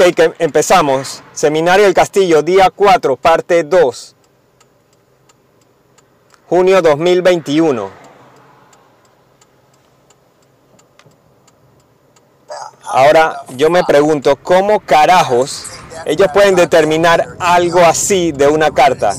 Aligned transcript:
Ok, 0.00 0.14
que 0.14 0.32
empezamos. 0.38 1.24
Seminario 1.32 1.84
del 1.84 1.92
Castillo, 1.94 2.42
día 2.42 2.70
4, 2.70 3.16
parte 3.16 3.64
2. 3.64 4.14
Junio 6.48 6.80
2021. 6.82 7.90
Ahora 12.84 13.42
yo 13.56 13.70
me 13.70 13.82
pregunto, 13.82 14.36
¿cómo 14.36 14.78
carajos 14.78 15.66
ellos 16.06 16.28
pueden 16.32 16.54
determinar 16.54 17.30
algo 17.40 17.80
así 17.80 18.30
de 18.30 18.46
una 18.46 18.70
carta? 18.70 19.16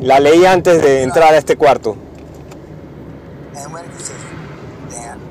La 0.00 0.20
leí 0.20 0.46
antes 0.46 0.80
de 0.80 1.02
entrar 1.02 1.34
a 1.34 1.38
este 1.38 1.56
cuarto. 1.56 1.96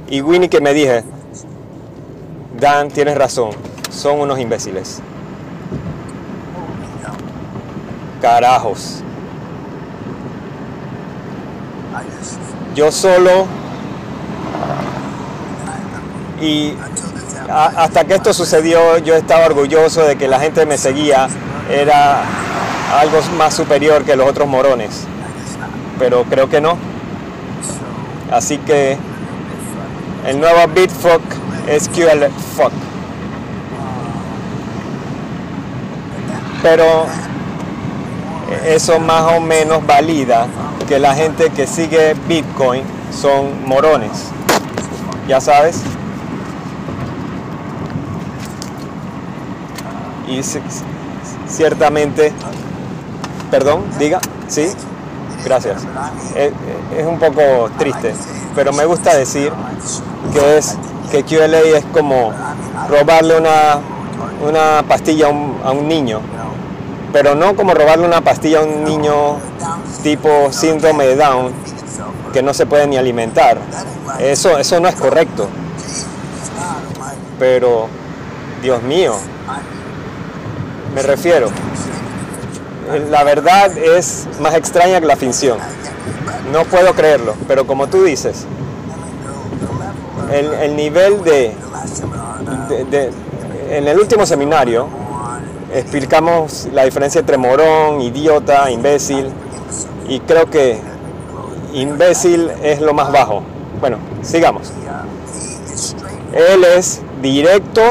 Y 0.09 0.20
Winnie 0.20 0.49
que 0.49 0.59
me 0.59 0.73
dije, 0.73 1.05
Dan, 2.59 2.90
tienes 2.90 3.17
razón, 3.17 3.52
son 3.93 4.20
unos 4.20 4.39
imbéciles. 4.39 5.02
Carajos. 8.21 9.03
Yo 12.75 12.91
solo 12.91 13.45
y 16.41 16.73
hasta 17.49 18.03
que 18.05 18.16
esto 18.16 18.33
sucedió 18.33 18.97
yo 18.97 19.16
estaba 19.16 19.45
orgulloso 19.45 20.02
de 20.02 20.16
que 20.16 20.27
la 20.27 20.39
gente 20.39 20.66
me 20.66 20.77
seguía 20.77 21.27
era 21.69 22.23
algo 22.99 23.19
más 23.38 23.53
superior 23.53 24.03
que 24.03 24.16
los 24.16 24.27
otros 24.27 24.47
morones 24.47 25.05
pero 25.99 26.23
creo 26.23 26.49
que 26.49 26.61
no 26.61 26.77
así 28.31 28.57
que 28.57 28.97
el 30.25 30.39
nuevo 30.39 30.67
Bitfuck 30.73 31.22
es 31.67 31.88
QL 31.89 32.25
Fuck 32.57 32.73
pero 36.64 37.06
eso 38.66 39.00
más 39.00 39.31
o 39.33 39.39
menos 39.39 39.86
valida 39.86 40.47
que 40.88 40.97
la 41.00 41.14
gente 41.14 41.50
que 41.52 41.67
sigue 41.67 42.16
Bitcoin 42.28 42.83
son 43.11 43.67
morones. 43.67 44.11
Ya 45.28 45.39
sabes 45.39 45.81
y 50.28 50.39
ci- 50.39 50.61
ciertamente, 51.47 52.31
perdón, 53.52 53.84
diga, 54.00 54.19
sí, 54.47 54.67
gracias. 55.45 55.84
Es, 56.36 56.52
es 56.97 57.06
un 57.06 57.19
poco 57.19 57.69
triste, 57.78 58.14
pero 58.56 58.72
me 58.73 58.86
gusta 58.86 59.16
decir 59.16 59.52
que 60.34 60.58
es 60.58 60.78
que 61.11 61.23
QLA 61.23 61.59
es 61.78 61.86
como 61.94 62.31
robarle 62.89 63.38
una, 63.38 63.80
una 64.41 64.84
pastilla 64.88 65.28
a 65.28 65.30
un, 65.30 65.59
a 65.64 65.72
un 65.72 65.88
niño, 65.88 66.22
pero 67.14 67.36
no 67.36 67.56
como 67.56 67.73
robarle 67.73 68.06
una 68.06 68.22
pastilla 68.22 68.59
a 68.59 68.64
un 68.64 68.83
niño 68.83 69.38
tipo 70.02 70.52
síndrome 70.52 71.06
de 71.06 71.16
Down 71.16 71.52
que 72.33 72.42
no 72.44 72.53
se 72.53 72.66
puede 72.66 72.88
ni 72.88 72.97
alimentar. 72.97 73.58
Eso, 74.19 74.58
eso 74.58 74.80
no 74.80 74.88
es 74.89 74.95
correcto. 74.95 75.47
Pero, 77.39 77.88
Dios 78.61 78.81
mío, 78.84 79.16
me 80.95 81.02
refiero. 81.03 81.50
La 83.09 83.23
verdad 83.23 83.75
es 83.78 84.28
más 84.39 84.56
extraña 84.56 85.00
que 85.00 85.06
la 85.06 85.16
ficción. 85.16 85.58
No 86.52 86.66
puedo 86.66 86.94
creerlo, 86.94 87.36
pero 87.47 87.66
como 87.66 87.88
tú 87.88 88.03
dices, 88.03 88.45
el, 90.31 90.53
el 90.53 90.75
nivel 90.75 91.24
de, 91.24 91.56
de- 92.69 92.85
de- 92.85 93.12
En 93.78 93.88
el 93.88 93.97
último 94.00 94.25
seminario 94.25 94.88
explicamos 95.73 96.67
la 96.72 96.85
diferencia 96.85 97.19
entre 97.19 97.38
morón, 97.38 98.01
idiota, 98.01 98.69
imbécil, 98.72 99.29
y 100.07 100.19
creo 100.22 100.50
que 100.50 100.79
imbécil 101.73 102.51
es 102.61 102.81
lo 102.81 102.94
más 102.94 103.11
bajo. 103.11 103.44
Bueno, 103.79 103.97
sigamos. 104.22 104.72
Él 106.33 106.63
es 106.63 107.01
directo 107.22 107.81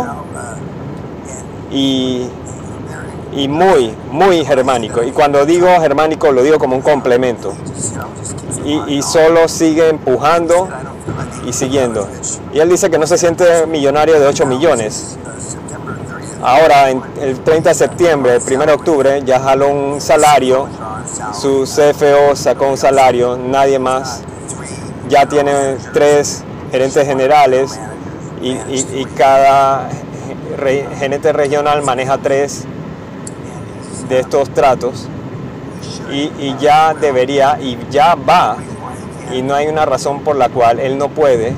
y 1.70 2.26
y 3.34 3.48
muy, 3.48 3.94
muy 4.10 4.44
germánico. 4.44 5.02
Y 5.02 5.10
cuando 5.10 5.44
digo 5.46 5.68
germánico 5.80 6.32
lo 6.32 6.42
digo 6.42 6.58
como 6.58 6.76
un 6.76 6.82
complemento. 6.82 7.54
Y, 8.64 8.96
y 8.96 9.02
solo 9.02 9.48
sigue 9.48 9.88
empujando 9.88 10.68
y 11.46 11.52
siguiendo. 11.52 12.06
Y 12.52 12.60
él 12.60 12.68
dice 12.68 12.90
que 12.90 12.98
no 12.98 13.06
se 13.06 13.18
siente 13.18 13.66
millonario 13.66 14.20
de 14.20 14.26
8 14.26 14.46
millones. 14.46 15.16
Ahora, 16.42 16.90
el 16.90 17.40
30 17.44 17.68
de 17.70 17.74
septiembre, 17.74 18.36
el 18.36 18.42
1 18.56 18.66
de 18.66 18.72
octubre, 18.72 19.22
ya 19.24 19.38
jaló 19.40 19.68
un 19.68 20.00
salario. 20.00 20.66
Su 21.32 21.62
CFO 21.64 22.34
sacó 22.34 22.68
un 22.68 22.76
salario, 22.76 23.36
nadie 23.36 23.78
más. 23.78 24.22
Ya 25.08 25.26
tiene 25.26 25.76
tres 25.92 26.42
gerentes 26.70 27.06
generales 27.06 27.78
y, 28.40 28.50
y- 28.52 29.04
cada 29.16 29.88
re- 30.56 30.86
gerente 30.98 31.32
regional 31.32 31.82
maneja 31.82 32.18
tres 32.18 32.64
de 34.08 34.20
estos 34.20 34.50
tratos 34.50 35.06
y, 36.10 36.30
y 36.38 36.56
ya 36.60 36.94
debería 36.94 37.58
y 37.60 37.78
ya 37.90 38.14
va 38.14 38.56
y 39.32 39.42
no 39.42 39.54
hay 39.54 39.66
una 39.68 39.84
razón 39.84 40.20
por 40.20 40.36
la 40.36 40.48
cual 40.48 40.80
él 40.80 40.98
no 40.98 41.08
puede 41.08 41.54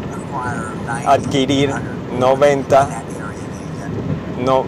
adquirir 1.06 1.72
90 2.18 2.88
no, 4.44 4.64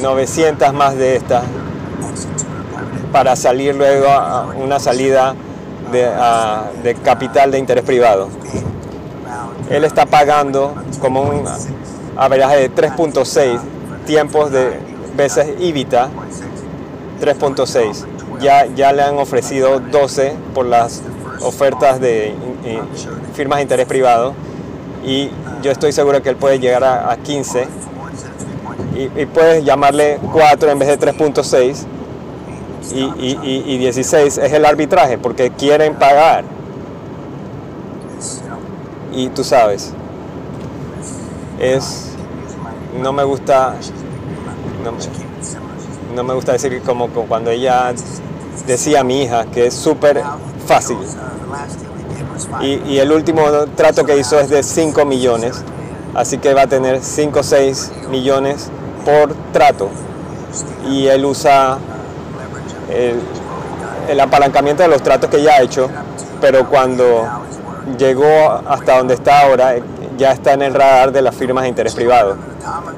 900 0.00 0.72
más 0.72 0.96
de 0.96 1.16
estas 1.16 1.44
para 3.12 3.36
salir 3.36 3.74
luego 3.74 4.08
a 4.08 4.46
una 4.56 4.78
salida 4.78 5.34
de, 5.92 6.94
capital 7.02 7.50
de 7.50 7.58
interés 7.58 7.84
privado. 7.84 8.28
Él 9.70 9.84
está 9.84 10.06
pagando 10.06 10.74
como 11.00 11.22
un 11.22 11.44
averaje 12.16 12.68
de 12.68 12.74
3.6 12.74 13.58
tiempos 14.06 14.50
de 14.50 14.78
veces 15.16 15.48
IBITA 15.58 16.08
3.6. 17.20 18.06
Ya, 18.40 18.66
ya 18.66 18.92
le 18.92 19.02
han 19.02 19.18
ofrecido 19.18 19.80
12 19.80 20.34
por 20.54 20.66
las 20.66 21.02
ofertas 21.40 22.00
de 22.00 22.28
eh, 22.64 22.80
firmas 23.34 23.58
de 23.58 23.62
interés 23.62 23.86
privado 23.86 24.34
y 25.04 25.30
yo 25.62 25.70
estoy 25.70 25.92
seguro 25.92 26.22
que 26.22 26.28
él 26.28 26.36
puede 26.36 26.58
llegar 26.58 26.84
a 26.84 27.16
15 27.16 27.66
y, 28.94 29.26
puedes 29.26 29.64
llamarle 29.64 30.18
4 30.32 30.70
en 30.70 30.78
vez 30.78 30.88
de 30.88 30.98
3.6 30.98 31.84
y, 32.94 33.00
y- 33.00 33.38
y- 33.42 33.64
y 33.74 33.78
16 33.78 34.38
es 34.38 34.52
el 34.52 34.64
arbitraje 34.64 35.18
porque 35.18 35.50
quieren 35.50 35.94
pagar. 35.94 36.44
Y 39.12 39.28
tú 39.30 39.42
sabes 39.44 39.92
es 41.60 42.06
no 43.02 43.12
me 43.12 43.24
gusta 43.24 43.74
no 46.14 46.22
me- 46.22 46.34
gusta 46.34 46.52
decir 46.52 46.80
como, 46.82 47.08
como 47.08 47.26
cuando 47.26 47.50
ella 47.50 47.92
decía 48.66 49.00
a 49.00 49.04
mi 49.04 49.22
hija 49.22 49.44
que 49.46 49.66
es 49.66 49.74
súper 49.74 50.22
fácil. 50.66 50.96
Y, 52.60 52.80
y 52.88 52.98
el 52.98 53.10
último 53.12 53.42
trato 53.76 54.04
que 54.04 54.16
hizo 54.16 54.38
es 54.38 54.48
de 54.48 54.62
5 54.62 55.04
millones, 55.04 55.62
así 56.14 56.38
que 56.38 56.54
va 56.54 56.62
a 56.62 56.66
tener 56.66 57.02
5 57.02 57.40
o 57.40 57.42
6 57.42 57.92
millones 58.10 58.70
por 59.04 59.34
trato. 59.52 59.88
Y 60.88 61.06
él 61.06 61.24
usa 61.24 61.78
el, 64.08 64.20
apalancamiento 64.20 64.82
de 64.82 64.88
los 64.88 65.02
tratos 65.02 65.30
que 65.30 65.42
ya 65.42 65.54
ha 65.54 65.62
hecho, 65.62 65.88
pero 66.40 66.68
cuando 66.68 67.26
llegó 67.98 68.50
hasta 68.66 68.98
donde 68.98 69.14
está 69.14 69.42
ahora, 69.42 69.74
ya 70.16 70.32
está 70.32 70.54
en 70.54 70.62
el 70.62 70.74
radar 70.74 71.12
de 71.12 71.22
las 71.22 71.34
firmas 71.34 71.62
de 71.62 71.68
interés 71.68 71.94
privado. 71.94 72.36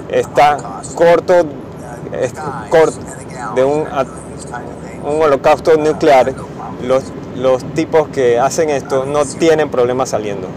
Está 0.09 0.57
corto 0.95 1.35
de 3.55 3.65
un 3.65 3.87
holocausto 5.05 5.77
nuclear, 5.77 6.33
los, 6.87 7.05
los 7.37 7.63
tipos 7.75 8.09
que 8.09 8.39
hacen 8.39 8.71
esto 8.71 9.05
no 9.05 9.25
tienen 9.25 9.71
problemas 9.71 10.11
saliendo 10.11 10.49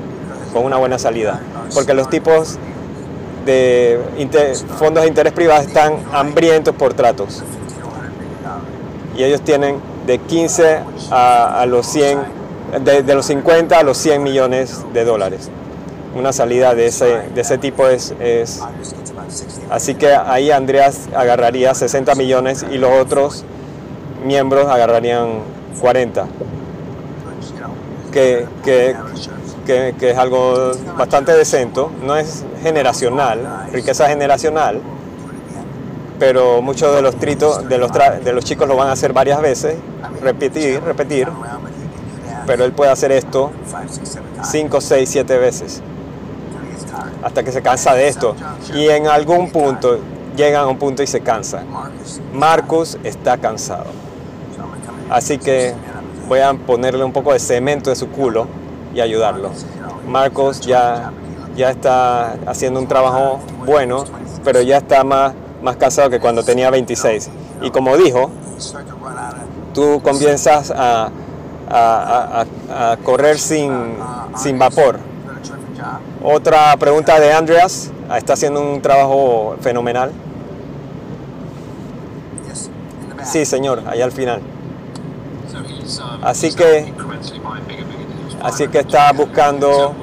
con 0.53 0.63
una 0.65 0.77
buena 0.77 0.97
salida, 0.99 1.41
porque 1.73 1.93
los 1.93 2.09
tipos 2.09 2.57
de 3.45 3.99
inter- 4.17 4.55
fondos 4.55 5.03
de 5.03 5.09
interés 5.09 5.33
privado 5.33 5.61
están 5.61 5.97
hambrientos 6.13 6.73
por 6.75 6.93
tratos 6.93 7.43
y 9.17 9.23
ellos 9.23 9.41
tienen 9.41 9.77
de 10.07 10.17
15 10.19 10.79
a, 11.11 11.65
los 11.67 11.85
100, 11.87 12.19
de, 12.83 13.13
los 13.15 13.25
50 13.25 13.77
a 13.77 13.83
los 13.83 13.97
100 13.97 14.23
millones 14.23 14.81
de 14.93 15.05
dólares. 15.05 15.49
Una 16.15 16.31
salida 16.31 16.75
de 16.75 16.87
ese, 16.87 17.05
de 17.33 17.41
ese 17.41 17.57
tipo 17.57 17.87
es, 17.87 18.13
es 18.19 18.61
Así 19.69 19.95
que 19.95 20.13
ahí 20.13 20.51
Andreas 20.51 21.07
agarraría 21.15 21.73
60 21.73 22.13
millones 22.15 22.65
y 22.71 22.77
los 22.77 22.91
otros 23.01 23.43
miembros 24.25 24.67
agarrarían 24.67 25.39
40. 25.81 26.25
Que, 28.11 28.45
que 28.63 28.95
que, 29.65 29.95
es 29.99 30.17
algo 30.17 30.71
bastante 30.97 31.33
decente, 31.33 31.81
no 32.03 32.15
es 32.15 32.43
generacional, 32.61 33.67
riqueza 33.71 34.07
generacional, 34.07 34.81
pero 36.19 36.61
muchos 36.61 36.95
de 36.95 37.01
los 37.01 37.15
tritos 37.15 37.67
de 37.67 37.77
los, 37.77 37.91
de 37.91 38.33
los 38.33 38.43
chicos 38.43 38.67
lo 38.67 38.75
van 38.75 38.89
a 38.89 38.91
hacer 38.93 39.13
varias 39.13 39.41
veces, 39.41 39.75
repetir, 40.21 40.81
repetir, 40.81 41.27
pero 42.45 42.65
él 42.65 42.73
puede 42.73 42.91
hacer 42.91 43.11
esto 43.11 43.51
5, 44.43 44.81
6, 44.81 45.09
7 45.09 45.37
veces 45.37 45.81
hasta 47.23 47.43
que 47.43 47.51
se 47.51 47.61
cansa 47.61 47.95
de 47.95 48.07
esto. 48.07 48.35
Y 48.73 48.87
en 48.89 49.07
algún 49.07 49.49
punto 49.51 49.97
llegan 50.35 50.63
a 50.63 50.67
un 50.67 50.77
punto 50.77 51.03
y 51.03 51.07
se 51.07 51.21
cansa. 51.21 51.63
Marcus 52.33 52.97
está 53.03 53.37
cansado, 53.37 53.85
así 55.09 55.37
que 55.37 55.73
voy 56.27 56.39
a 56.39 56.53
ponerle 56.53 57.03
un 57.03 57.13
poco 57.13 57.33
de 57.33 57.39
cemento 57.39 57.89
de 57.89 57.95
su 57.95 58.09
culo 58.09 58.47
y 58.93 59.01
ayudarlo. 59.01 59.49
Marcos 60.07 60.59
ya, 60.61 61.11
ya 61.55 61.69
está 61.71 62.33
haciendo 62.45 62.79
un 62.79 62.87
trabajo 62.87 63.39
bueno, 63.65 64.03
pero 64.43 64.61
ya 64.61 64.77
está 64.77 65.03
más, 65.03 65.33
más 65.61 65.77
cansado 65.77 66.09
que 66.09 66.19
cuando 66.19 66.43
tenía 66.43 66.69
26. 66.69 67.29
Y 67.61 67.71
como 67.71 67.95
dijo, 67.97 68.29
tú 69.73 70.01
comienzas 70.03 70.71
a, 70.71 71.09
a- 71.69 72.45
correr 73.03 73.37
sin, 73.39 73.95
sin 74.35 74.59
vapor. 74.59 74.99
Otra 76.23 76.75
pregunta 76.77 77.19
de 77.19 77.33
Andreas, 77.33 77.91
está 78.15 78.33
haciendo 78.33 78.61
un 78.61 78.81
trabajo 78.81 79.55
fenomenal. 79.61 80.11
Sí, 83.23 83.45
señor, 83.45 83.83
allá 83.87 84.05
al 84.05 84.11
final. 84.11 84.41
Así 86.21 86.53
que, 86.55 86.93
Así 88.43 88.67
que 88.67 88.79
está 88.79 89.11
buscando 89.13 89.95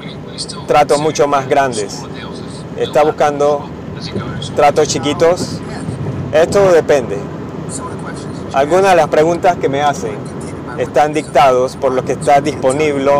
tratos 0.67 0.99
mucho 0.99 1.27
más 1.27 1.47
grandes. 1.47 2.01
Está 2.75 3.03
buscando 3.03 3.69
tratos 4.55 4.87
chiquitos. 4.87 5.59
Esto 6.33 6.71
depende. 6.71 7.17
Algunas 8.53 8.91
de 8.91 8.95
las 8.95 9.07
preguntas 9.09 9.57
que 9.57 9.69
me 9.69 9.81
hacen 9.81 10.15
están 10.77 11.13
dictados 11.13 11.75
por 11.75 11.91
lo 11.91 12.03
que 12.03 12.13
está 12.13 12.41
disponible, 12.41 13.11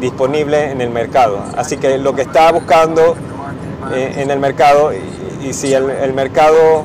disponible 0.00 0.70
en 0.70 0.80
el 0.80 0.90
mercado. 0.90 1.38
Así 1.56 1.76
que 1.76 1.98
lo 1.98 2.14
que 2.14 2.22
está 2.22 2.50
buscando 2.50 3.14
eh, 3.92 4.14
en 4.16 4.30
el 4.30 4.40
mercado 4.40 4.92
y, 5.42 5.52
si 5.52 5.72
el, 5.74 6.12
mercado, 6.14 6.84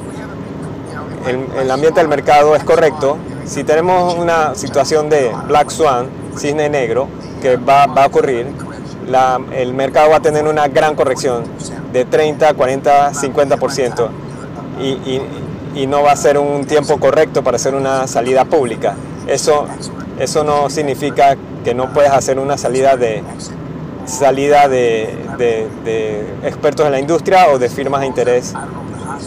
el 1.26 1.72
ambiente 1.72 2.00
del 2.00 2.10
mercado 2.10 2.56
es 2.56 2.64
correcto, 2.64 3.18
si 3.46 3.64
tenemos 3.64 4.14
una 4.16 4.56
situación 4.56 5.10
de 5.10 5.32
Black 5.48 5.72
Swan, 5.72 6.08
cisne 6.38 6.70
negro, 6.70 7.08
que 7.42 7.58
va, 7.58 7.84
a 7.84 8.06
ocurrir, 8.06 8.48
la- 9.08 9.40
el 9.54 9.74
mercado 9.74 10.10
va 10.12 10.18
a 10.18 10.22
tener 10.22 10.48
una 10.48 10.68
gran 10.68 10.96
corrección 10.96 11.44
de 11.92 12.06
30, 12.06 12.54
40, 12.54 13.14
50% 13.14 14.10
y, 14.80 14.88
y- 14.90 15.22
y 15.76 15.88
no 15.88 16.04
va 16.04 16.12
a 16.12 16.16
ser 16.16 16.38
un 16.38 16.66
tiempo 16.66 16.98
correcto 17.00 17.44
para 17.44 17.56
hacer 17.56 17.76
una 17.76 18.08
salida 18.08 18.46
pública. 18.46 18.96
Eso, 19.28 19.66
eso 20.20 20.44
no 20.44 20.70
significa 20.70 21.36
que 21.64 21.74
no 21.74 21.94
puedes 21.94 22.12
hacer 22.12 22.40
una 22.40 22.58
salida 22.58 22.96
de 22.98 23.24
salida 24.06 24.68
de, 24.68 25.16
de- 25.38 25.68
de 25.86 26.26
expertos 26.44 26.86
en 26.86 26.92
la 26.92 27.00
industria 27.00 27.48
o 27.50 27.60
de 27.60 27.70
firmas 27.70 28.02
de 28.02 28.08
interés 28.08 28.54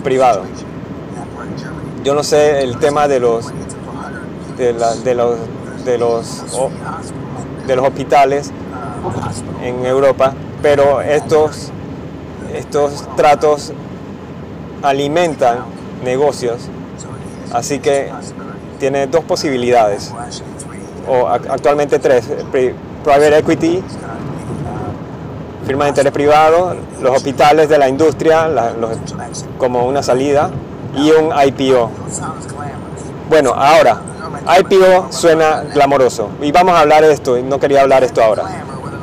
privado. 0.02 0.42
Yo 2.02 2.14
no 2.14 2.22
sé 2.22 2.62
el 2.62 2.78
tema 2.78 3.08
de 3.08 3.20
los 3.20 3.46
de, 4.58 4.72
la- 4.74 4.94
de 4.96 5.14
los 5.14 5.36
de 5.84 5.98
los 5.98 6.42
de 7.66 7.76
los 7.76 7.86
hospitales 7.86 8.50
en 9.62 9.84
Europa, 9.86 10.32
pero 10.62 11.00
estos 11.00 11.70
estos 12.54 13.04
tratos 13.16 13.72
alimentan 14.82 15.58
negocios, 16.04 16.68
así 17.52 17.78
que 17.80 18.10
tiene 18.78 19.06
dos 19.06 19.24
posibilidades 19.24 20.12
o 21.08 21.26
ac- 21.26 21.46
actualmente 21.50 21.98
tres, 21.98 22.26
pri- 22.52 22.74
private 23.02 23.38
equity, 23.38 23.82
firma 25.66 25.84
de 25.84 25.90
interés 25.90 26.12
privado, 26.12 26.76
los 27.00 27.16
hospitales 27.16 27.68
de 27.68 27.78
la 27.78 27.88
industria 27.88 28.48
como 29.58 29.86
una 29.86 30.02
salida 30.02 30.50
y 30.96 31.10
un 31.10 31.30
IPO. 31.46 31.90
Bueno, 33.28 33.52
ahora, 33.54 33.98
IPO 34.60 35.08
suena 35.10 35.62
glamoroso 35.74 36.30
y 36.42 36.52
vamos 36.52 36.74
a 36.74 36.80
hablar 36.80 37.02
de 37.02 37.12
esto, 37.12 37.36
no 37.42 37.58
quería 37.58 37.80
hablar 37.82 38.04
esto 38.04 38.22
ahora. 38.22 38.44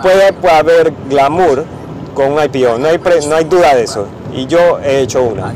Puede, 0.02 0.34
puede 0.34 0.56
haber 0.56 0.94
glamour 1.10 1.66
con 2.14 2.34
un 2.34 2.44
IPO, 2.44 2.78
no 2.78 2.88
hay, 2.88 2.98
pre- 2.98 3.26
no 3.28 3.36
hay 3.36 3.46
duda 3.46 3.74
de 3.76 3.84
eso 3.84 4.08
y 4.34 4.46
yo 4.48 4.80
he 4.80 5.02
hecho 5.02 5.24
una, 5.24 5.54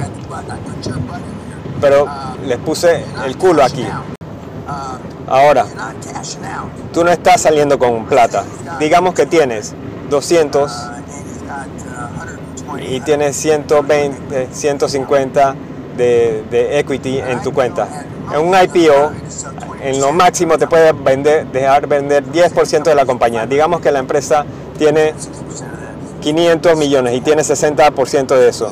pero 1.81 2.07
les 2.45 2.57
puse 2.59 3.03
el 3.25 3.37
culo 3.37 3.63
aquí. 3.63 3.85
Ahora, 5.27 5.65
tú 6.93 7.03
no 7.03 7.09
estás 7.11 7.41
saliendo 7.41 7.79
con 7.79 8.05
plata. 8.05 8.43
Digamos 8.79 9.13
que 9.15 9.25
tienes 9.25 9.73
200 10.09 10.71
y 12.87 12.99
tienes 13.01 13.35
120, 13.35 14.49
150 14.51 15.55
de, 15.97 16.43
de 16.49 16.79
equity 16.79 17.19
en 17.19 17.41
tu 17.41 17.53
cuenta. 17.53 17.87
En 18.33 18.39
un 18.39 18.55
IPO, 18.55 19.11
en 19.81 19.99
lo 20.01 20.11
máximo 20.11 20.57
te 20.57 20.67
puede 20.67 20.91
vender, 20.93 21.47
dejar 21.47 21.87
vender 21.87 22.23
10% 22.25 22.83
de 22.83 22.95
la 22.95 23.05
compañía. 23.05 23.45
Digamos 23.45 23.81
que 23.81 23.91
la 23.91 23.99
empresa 23.99 24.45
tiene 24.77 25.13
500 26.21 26.77
millones 26.77 27.13
y 27.15 27.21
tiene 27.21 27.43
60% 27.43 28.27
de 28.35 28.49
eso. 28.49 28.71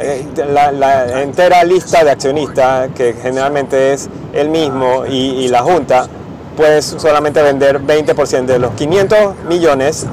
Eh, 0.00 0.26
La, 0.48 0.72
la 0.72 1.22
entera 1.22 1.62
lista 1.62 2.02
de 2.02 2.10
accionistas, 2.10 2.90
que 2.96 3.14
generalmente 3.14 3.92
es 3.92 4.08
el 4.32 4.48
mismo 4.48 5.04
y, 5.06 5.44
y 5.44 5.48
la 5.48 5.62
junta, 5.62 6.08
puedes 6.56 6.84
solamente 6.84 7.42
vender 7.42 7.80
20% 7.80 8.46
de 8.46 8.58
los 8.58 8.72
500 8.72 9.44
millones, 9.48 10.06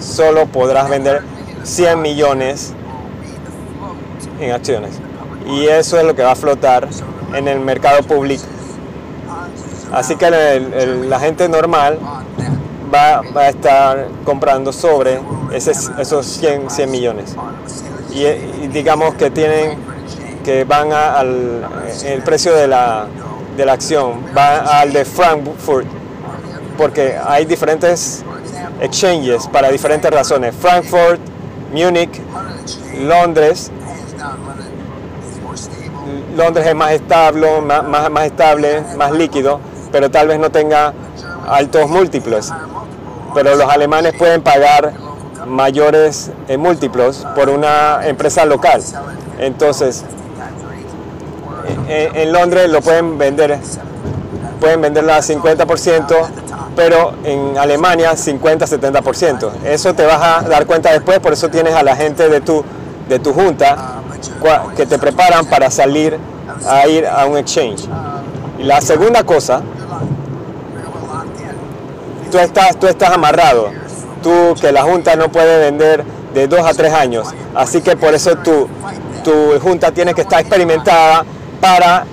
solo 0.00 0.46
podrás 0.46 0.88
vender 0.88 1.22
100 1.62 2.00
millones 2.00 2.72
en 4.40 4.52
acciones. 4.52 4.92
Y 5.46 5.66
eso 5.66 5.98
es 5.98 6.04
lo 6.04 6.14
que 6.14 6.22
va 6.22 6.32
a 6.32 6.36
flotar 6.36 6.88
en 7.34 7.48
el 7.48 7.60
mercado 7.60 8.02
público. 8.02 8.44
Así 9.92 10.16
que 10.16 10.30
la 10.30 11.18
gente 11.20 11.48
normal 11.48 11.98
va, 12.94 13.22
a 13.42 13.48
estar 13.48 14.06
comprando 14.24 14.72
sobre 14.72 15.20
ese- 15.52 15.72
esos 15.98 16.26
100, 16.26 16.70
100 16.70 16.90
millones. 16.90 17.34
Y, 18.12 18.24
y 18.64 18.68
digamos 18.72 19.14
que 19.14 19.30
tienen 19.30 19.78
que 20.44 20.64
van 20.64 20.92
a- 20.92 21.18
al 21.18 21.66
el 22.04 22.22
precio 22.22 22.54
de 22.54 22.66
la, 22.68 23.06
de 23.56 23.64
la 23.66 23.72
acción 23.72 24.12
va 24.36 24.80
al 24.80 24.92
de 24.92 25.04
Frankfurt 25.04 25.86
porque 26.78 27.16
hay 27.26 27.44
diferentes 27.44 28.24
exchanges 28.80 29.46
para 29.48 29.68
diferentes 29.70 30.10
razones 30.10 30.54
Frankfurt 30.58 31.20
Múnich 31.74 32.20
Londres 33.02 33.70
Londres 36.38 36.66
es 36.66 36.74
más 36.74 36.92
estable 36.92 37.60
más, 37.60 38.10
más, 38.10 38.24
estable 38.24 38.82
más 38.96 39.12
líquido 39.12 39.60
pero 39.92 40.10
tal 40.10 40.28
vez 40.28 40.38
no 40.38 40.50
tenga 40.50 40.94
altos 41.46 41.90
múltiplos 41.90 42.52
pero 43.34 43.56
los 43.56 43.68
alemanes 43.68 44.14
pueden 44.14 44.42
pagar 44.42 44.94
mayores 45.46 46.30
eh, 46.48 46.56
múltiplos 46.56 47.26
por 47.34 47.48
una 47.48 48.00
empresa 48.06 48.44
local. 48.44 48.82
Entonces, 49.38 50.04
en, 51.88 52.16
en 52.16 52.32
Londres 52.32 52.70
lo 52.70 52.80
pueden 52.80 53.18
vender, 53.18 53.58
pueden 54.60 54.80
venderla 54.80 55.16
a 55.16 55.20
50%, 55.20 56.16
pero 56.76 57.14
en 57.24 57.56
Alemania 57.58 58.12
50-70%. 58.12 59.50
Eso 59.64 59.94
te 59.94 60.04
vas 60.04 60.20
a 60.20 60.48
dar 60.48 60.66
cuenta 60.66 60.92
después, 60.92 61.18
por 61.20 61.32
eso 61.32 61.48
tienes 61.48 61.74
a 61.74 61.82
la 61.82 61.96
gente 61.96 62.28
de 62.28 62.40
tu, 62.40 62.64
de 63.08 63.18
tu 63.18 63.32
junta 63.32 63.97
que 64.76 64.86
te 64.86 64.98
preparan 64.98 65.46
para 65.46 65.70
salir 65.70 66.18
a 66.68 66.86
ir 66.88 67.06
a 67.06 67.26
un 67.26 67.36
exchange. 67.38 67.86
Y 68.58 68.64
la 68.64 68.80
segunda 68.80 69.22
cosa 69.24 69.62
tú 72.30 72.38
estás, 72.38 72.78
tú 72.78 72.86
estás 72.86 73.10
amarrado. 73.12 73.70
Tú 74.22 74.54
que 74.60 74.72
la 74.72 74.82
junta 74.82 75.16
no 75.16 75.28
puede 75.30 75.58
vender 75.58 76.04
de 76.34 76.46
dos 76.48 76.60
a 76.60 76.74
tres 76.74 76.92
años. 76.92 77.28
Así 77.54 77.80
que 77.80 77.96
por 77.96 78.14
eso 78.14 78.36
tu, 78.38 78.68
tu 79.24 79.58
junta 79.60 79.92
tiene 79.92 80.14
que 80.14 80.22
estar 80.22 80.40
experimentada 80.40 81.24
para 81.60 82.04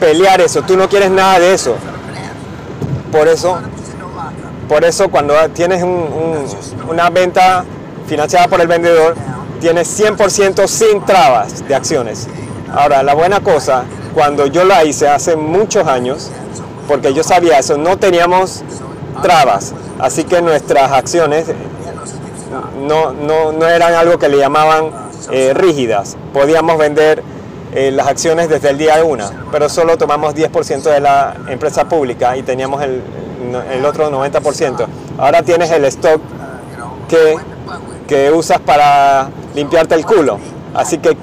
pelear 0.00 0.40
eso. 0.40 0.62
Tú 0.62 0.76
no 0.76 0.88
quieres 0.88 1.10
nada 1.10 1.38
de 1.38 1.54
eso. 1.54 1.76
Por 3.12 3.28
eso, 3.28 3.58
por 4.68 4.84
eso 4.84 5.08
cuando 5.08 5.34
tienes 5.54 5.82
un- 5.82 5.90
un- 5.90 6.90
una 6.90 7.08
venta 7.08 7.64
financiada 8.06 8.48
por 8.48 8.60
el 8.60 8.66
vendedor, 8.66 9.14
tienes 9.56 9.98
100% 10.00 10.66
sin 10.66 11.04
trabas 11.04 11.66
de 11.66 11.74
acciones. 11.74 12.28
Ahora, 12.72 13.02
la 13.02 13.14
buena 13.14 13.40
cosa, 13.40 13.84
cuando 14.14 14.46
yo 14.46 14.64
la 14.64 14.84
hice 14.84 15.08
hace 15.08 15.36
muchos 15.36 15.86
años, 15.86 16.30
porque 16.88 17.12
yo 17.14 17.22
sabía 17.22 17.58
eso, 17.58 17.76
no 17.76 17.96
teníamos 17.98 18.62
trabas. 19.22 19.74
Así 19.98 20.24
que 20.24 20.42
nuestras 20.42 20.92
acciones 20.92 21.46
no, 22.86 23.12
no, 23.12 23.52
no 23.52 23.66
eran 23.68 23.94
algo 23.94 24.18
que 24.18 24.28
le 24.28 24.38
llamaban 24.38 24.90
eh, 25.30 25.52
rígidas. 25.54 26.16
Podíamos 26.32 26.78
vender 26.78 27.22
eh, 27.74 27.90
las 27.90 28.06
acciones 28.06 28.48
desde 28.48 28.70
el 28.70 28.78
día 28.78 29.04
1, 29.04 29.30
pero 29.50 29.68
solo 29.68 29.98
tomamos 29.98 30.34
10% 30.34 30.82
de 30.82 31.00
la 31.00 31.36
empresa 31.48 31.88
pública 31.88 32.36
y 32.36 32.42
teníamos 32.42 32.82
el, 32.82 33.02
el 33.72 33.84
otro 33.84 34.10
90%. 34.10 34.86
Ahora 35.18 35.42
tienes 35.42 35.70
el 35.70 35.84
stock 35.86 36.20
que, 37.08 37.36
que 38.06 38.30
usas 38.30 38.60
para 38.60 39.28
limpiarte 39.56 39.94
el 39.96 40.06
culo. 40.06 40.38
Así 40.74 40.98
que, 40.98 41.16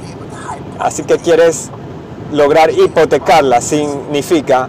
así 0.80 1.04
que 1.04 1.18
quieres 1.20 1.70
lograr 2.34 2.72
hipotecarla, 2.72 3.62
significa 3.62 4.68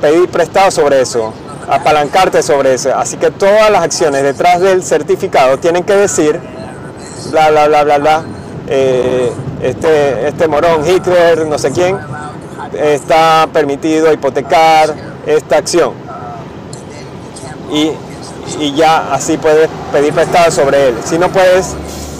pedir 0.00 0.28
prestado 0.28 0.70
sobre 0.70 1.00
eso, 1.00 1.32
apalancarte 1.68 2.42
sobre 2.42 2.74
eso. 2.74 2.94
Así 2.94 3.16
que 3.16 3.30
todas 3.30 3.70
las 3.70 3.82
acciones 3.82 4.22
detrás 4.24 4.60
del 4.60 4.82
certificado 4.82 5.58
tienen 5.58 5.84
que 5.84 5.94
decir, 5.94 6.40
bla, 7.30 7.50
bla, 7.50 7.68
bla, 7.68 7.84
bla, 7.84 7.98
bla, 7.98 8.24
eh, 8.66 9.32
este, 9.62 10.28
este 10.28 10.48
morón 10.48 10.84
Hitler, 10.86 11.46
no 11.46 11.58
sé 11.58 11.70
quién, 11.70 11.96
está 12.76 13.48
permitido 13.52 14.12
hipotecar 14.12 14.92
esta 15.24 15.58
acción. 15.58 15.92
Y, 17.70 17.92
y 18.58 18.74
ya 18.74 19.14
así 19.14 19.36
puedes 19.36 19.68
pedir 19.94 20.12
prestado 20.12 20.50
sobre 20.50 20.88
él. 20.88 20.96
Si 21.04 21.18
no 21.18 21.30
puedes, 21.30 21.72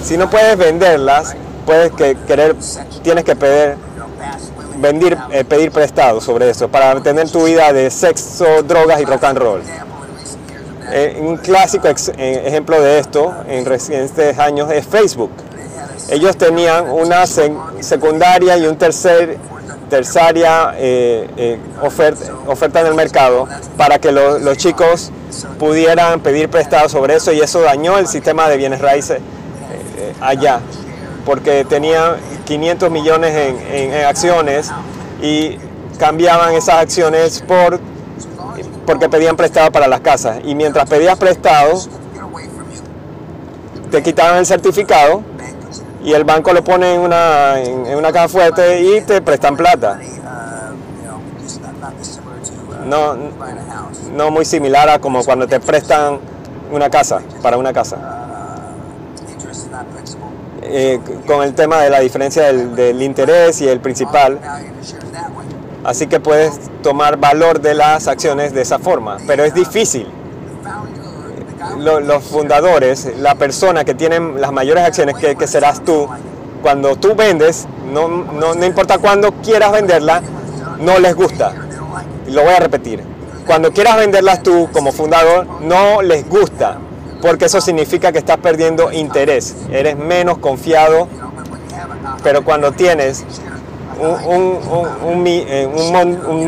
si 0.04 0.16
no 0.16 0.30
puedes 0.30 0.56
venderlas, 0.56 1.34
puedes 1.66 1.90
que 1.90 2.16
querer, 2.24 2.54
tienes 3.02 3.24
que 3.24 3.34
pedir, 3.34 3.74
vendir, 4.76 5.18
eh, 5.32 5.44
pedir 5.44 5.72
prestado 5.72 6.20
sobre 6.20 6.50
eso 6.50 6.68
para 6.68 7.00
tener 7.02 7.28
tu 7.28 7.44
vida 7.44 7.72
de 7.72 7.90
sexo, 7.90 8.62
drogas 8.62 9.00
y 9.00 9.04
rock 9.04 9.24
and 9.24 9.38
roll. 9.38 9.60
Eh, 10.92 11.18
un 11.20 11.36
clásico 11.36 11.88
eh, 11.88 12.42
ejemplo 12.46 12.80
de 12.80 13.00
esto 13.00 13.34
en 13.48 13.64
recientes 13.64 14.38
años 14.38 14.70
es 14.70 14.86
Facebook. 14.86 15.32
Ellos 16.10 16.36
tenían 16.36 16.88
una 16.88 17.26
secundaria 17.26 18.56
y 18.56 18.66
un 18.66 18.76
tercer 18.76 19.36
terciaria 19.88 20.74
oferta, 21.82 22.24
oferta 22.46 22.80
en 22.80 22.86
el 22.86 22.94
mercado 22.94 23.46
para 23.76 23.98
que 23.98 24.12
los 24.12 24.56
chicos 24.56 25.10
pudieran 25.58 26.20
pedir 26.20 26.48
prestado 26.48 26.88
sobre 26.88 27.16
eso 27.16 27.32
y 27.32 27.40
eso 27.40 27.60
dañó 27.60 27.98
el 27.98 28.06
sistema 28.06 28.48
de 28.48 28.56
bienes 28.56 28.80
raíces 28.80 29.20
allá 30.20 30.60
porque 31.24 31.64
tenía 31.64 32.16
500 32.44 32.90
millones 32.90 33.54
en, 33.72 33.94
acciones 34.04 34.70
y 35.22 35.58
cambiaban 35.98 36.54
esas 36.54 36.76
acciones 36.76 37.42
por 37.46 37.80
porque 38.86 39.08
pedían 39.08 39.34
prestado 39.34 39.72
para 39.72 39.88
las 39.88 40.00
casas. 40.00 40.40
Y 40.44 40.54
mientras 40.54 40.88
pedías 40.88 41.18
prestado 41.18 41.80
te 43.90 44.02
quitaban 44.02 44.38
el 44.38 44.46
certificado 44.46 45.22
y 46.04 46.12
el 46.12 46.24
banco 46.24 46.52
lo 46.52 46.62
pone 46.62 46.94
en 46.94 47.00
una, 47.00 47.60
en, 47.60 47.96
una 47.96 48.12
caja 48.12 48.28
fuerte 48.28 48.82
y 48.82 49.00
te 49.00 49.22
prestan 49.22 49.56
plata. 49.56 49.98
No, 52.86 53.16
no 54.14 54.30
muy 54.30 54.44
similar 54.44 54.88
a 54.90 54.98
como 54.98 55.24
cuando 55.24 55.48
te 55.48 55.58
prestan 55.60 56.18
una 56.70 56.90
casa, 56.90 57.22
para 57.42 57.56
una 57.56 57.72
casa. 57.72 57.96
Eh, 60.62 61.00
con 61.26 61.42
el 61.42 61.54
tema 61.54 61.80
de 61.80 61.90
la 61.90 62.00
diferencia 62.00 62.52
del, 62.52 63.02
interés 63.02 63.62
y 63.62 63.68
el 63.68 63.80
principal. 63.80 64.38
Así 65.84 66.06
que 66.06 66.20
puedes 66.20 66.58
tomar 66.82 67.16
valor 67.16 67.60
de 67.60 67.74
las 67.74 68.08
acciones 68.08 68.52
de 68.52 68.62
esa 68.62 68.78
forma, 68.78 69.16
pero 69.26 69.44
es 69.44 69.54
difícil. 69.54 70.06
Los 71.78 72.24
fundadores, 72.24 73.12
la 73.18 73.34
persona 73.34 73.84
que 73.84 73.94
tiene 73.94 74.20
las 74.38 74.52
mayores 74.52 74.84
acciones, 74.84 75.16
que, 75.16 75.36
que 75.36 75.46
serás 75.46 75.84
tú, 75.84 76.08
cuando 76.62 76.96
tú 76.96 77.14
vendes, 77.14 77.66
no, 77.92 78.08
no, 78.08 78.54
no 78.54 78.64
importa 78.64 78.98
cuándo 78.98 79.32
quieras 79.42 79.72
venderla, 79.72 80.22
no 80.80 80.98
les 80.98 81.14
gusta. 81.14 81.52
Lo 82.28 82.42
voy 82.42 82.54
a 82.54 82.60
repetir. 82.60 83.02
Cuando 83.46 83.72
quieras 83.72 83.96
venderlas 83.96 84.42
tú 84.42 84.68
como 84.72 84.90
fundador, 84.92 85.46
no 85.60 86.00
les 86.00 86.26
gusta 86.28 86.78
porque 87.24 87.46
eso 87.46 87.58
significa 87.62 88.12
que 88.12 88.18
estás 88.18 88.36
perdiendo 88.36 88.92
interés, 88.92 89.56
eres 89.70 89.96
menos 89.96 90.36
confiado, 90.36 91.08
pero 92.22 92.44
cuando 92.44 92.72
tienes 92.72 93.24
un, 93.98 94.58
un, 95.02 95.24
eh, 95.26 95.66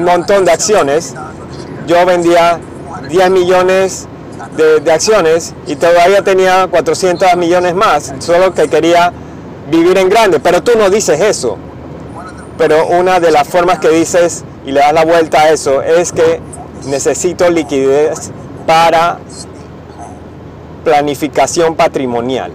montón 0.05 0.45
de 0.45 0.53
acciones, 0.53 1.15
yo 1.87 2.05
vendía 2.05 2.61
10 3.09 3.31
millones 3.31 4.07
de, 4.57 4.93
acciones 4.93 5.55
y 5.67 5.77
todavía 5.77 6.23
tenía 6.23 6.67
400 6.69 7.37
millones 7.37 7.75
más, 7.75 8.15
solo 8.19 8.55
que 8.55 8.69
quería 8.69 9.13
vivir 9.71 9.99
en 9.99 10.09
grande, 10.09 10.41
pero 10.41 10.63
tú 10.63 10.73
no 10.79 10.91
dices 10.91 11.21
eso. 11.21 11.59
Pero 12.59 12.87
una 12.87 13.21
de 13.21 13.31
las 13.31 13.47
formas 13.47 13.79
que 13.79 13.89
dices 13.91 14.45
y 14.65 14.73
le 14.73 14.81
das 14.81 14.93
la 14.93 15.05
vuelta 15.05 15.43
a 15.43 15.51
eso 15.51 15.83
es 15.83 16.13
que 16.13 16.41
necesito 16.87 17.51
liquidez 17.51 18.31
para 18.67 19.19
planificación 20.85 21.75
patrimonial. 21.75 22.53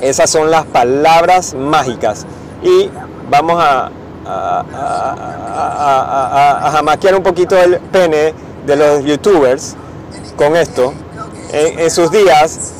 Esas 0.00 0.30
son 0.30 0.50
las 0.50 0.64
palabras 0.66 1.54
mágicas. 1.54 2.26
Y 2.62 2.90
vamos 3.30 3.62
a, 3.62 3.90
a, 4.26 4.64
jamaquear 6.72 7.14
un 7.14 7.22
poquito 7.22 7.56
el 7.56 7.78
pene 7.78 8.34
de 8.66 8.76
los 8.76 9.04
youtubers 9.04 9.76
con 10.36 10.56
esto. 10.56 10.92
En, 11.52 11.90
sus 11.90 12.10
días, 12.10 12.72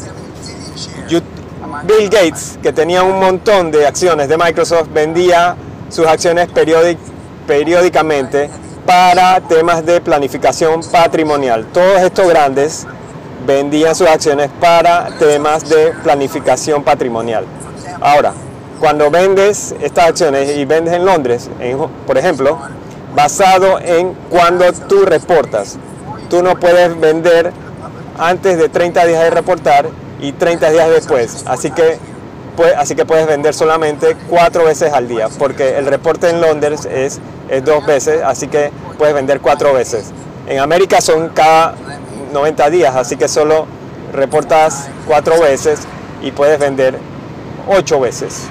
Bill 1.85 2.09
Gates, 2.09 2.59
que 2.62 2.73
tenía 2.73 3.02
un 3.02 3.18
montón 3.21 3.71
de 3.71 3.87
acciones 3.87 4.28
de 4.28 4.38
Microsoft, 4.38 4.88
vendía 4.94 5.56
sus 5.90 6.06
acciones 6.06 6.49
periódicamente 7.47 8.49
para 8.87 9.40
temas 9.40 9.85
de 9.85 10.00
planificación 10.00 10.80
patrimonial. 10.90 11.66
Todos 11.73 12.00
estos 12.00 12.28
grandes 12.28 12.87
vendían 13.47 13.94
sus 13.94 14.06
acciones 14.06 14.49
para 14.61 15.09
temas 15.18 15.68
de 15.68 15.92
planificación 16.02 16.82
patrimonial. 16.82 17.44
Ahora, 18.00 18.32
cuando 18.80 19.11
vendes 19.11 19.75
estas 19.80 20.09
acciones 20.09 20.56
y 20.56 20.64
vendes 20.64 20.94
en 20.94 21.04
Londres, 21.04 21.50
por 22.06 22.18
ejemplo, 22.18 22.59
basado 23.14 23.78
en 23.80 24.14
cuando 24.30 24.73
tú 24.88 25.04
reportas, 25.04 25.78
tú 26.32 26.42
no 26.42 26.58
puedes 26.58 26.98
vender 26.98 27.52
antes 28.18 28.56
de 28.56 28.70
30 28.70 29.04
días 29.04 29.22
de 29.22 29.28
reportar 29.28 29.84
y 30.18 30.32
30 30.32 30.70
días 30.70 30.88
después. 30.88 31.44
Así 31.46 31.70
que, 31.70 31.98
así 32.78 32.94
que 32.94 33.04
puedes 33.04 33.26
vender 33.26 33.52
solamente 33.52 34.16
cuatro 34.30 34.64
veces 34.64 34.94
al 34.94 35.08
día, 35.08 35.28
porque 35.38 35.76
el 35.76 35.84
reporte 35.84 36.30
en 36.30 36.40
Londres 36.40 36.86
es, 36.86 37.20
es 37.50 37.64
dos 37.66 37.84
veces, 37.84 38.22
así 38.24 38.48
que 38.48 38.70
puedes 38.96 39.14
vender 39.14 39.40
cuatro 39.40 39.74
veces. 39.74 40.06
En 40.46 40.58
América 40.58 41.02
son 41.02 41.28
cada 41.28 41.74
90 42.32 42.70
días, 42.70 42.96
así 42.96 43.18
que 43.18 43.28
solo 43.28 43.66
reportas 44.14 44.88
cuatro 45.06 45.38
veces 45.38 45.80
y 46.22 46.30
puedes 46.30 46.58
vender 46.58 46.98
ocho 47.68 48.00
veces. 48.00 48.44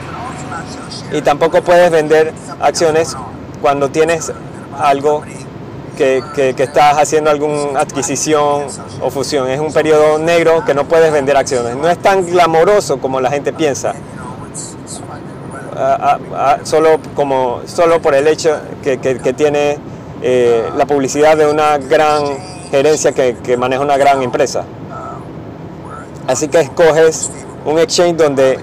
Y 1.12 1.24
tampoco 1.24 1.64
puedes 1.64 1.90
vender 1.90 2.32
acciones 2.60 3.18
cuando 3.60 3.90
tienes 3.90 4.32
algo 4.78 5.24
que, 6.34 6.54
que, 6.56 6.64
estás 6.64 6.98
haciendo 6.98 7.30
alguna 7.30 7.80
adquisición 7.80 8.68
o 9.02 9.10
fusión. 9.10 9.50
Es 9.50 9.60
un 9.60 9.72
periodo 9.72 10.18
negro 10.18 10.64
que 10.66 10.74
no 10.74 10.86
puedes 10.86 11.12
vender 11.12 11.38
acciones. 11.38 11.76
No 11.76 11.90
es 11.90 11.98
tan 11.98 12.26
glamoroso 12.26 13.00
como 13.00 13.22
la 13.22 13.30
gente 13.30 13.54
piensa. 13.54 13.94
solo, 16.64 17.00
como, 17.16 17.62
solo 17.66 18.02
por 18.02 18.16
el 18.16 18.28
hecho 18.28 18.60
que, 18.84 19.00
que 19.00 19.34
tiene 19.34 19.78
eh, 20.24 20.70
la 20.78 20.86
publicidad 20.86 21.36
de 21.36 21.48
una 21.48 21.80
gran 21.80 22.24
gerencia 22.70 23.12
que, 23.12 23.58
maneja 23.58 23.82
una 23.82 23.98
gran 23.98 24.22
empresa. 24.22 24.64
Así 26.28 26.48
que 26.48 26.60
escoges 26.60 27.32
un 27.66 27.80
exchange 27.80 28.18
donde 28.18 28.60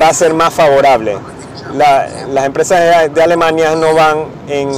va 0.00 0.08
a 0.08 0.14
ser 0.14 0.34
más 0.34 0.52
favorable. 0.52 1.16
las 1.74 2.44
empresas 2.44 3.12
de, 3.14 3.22
Alemania 3.22 3.74
no 3.76 3.94
van 3.94 4.26
en 4.48 4.70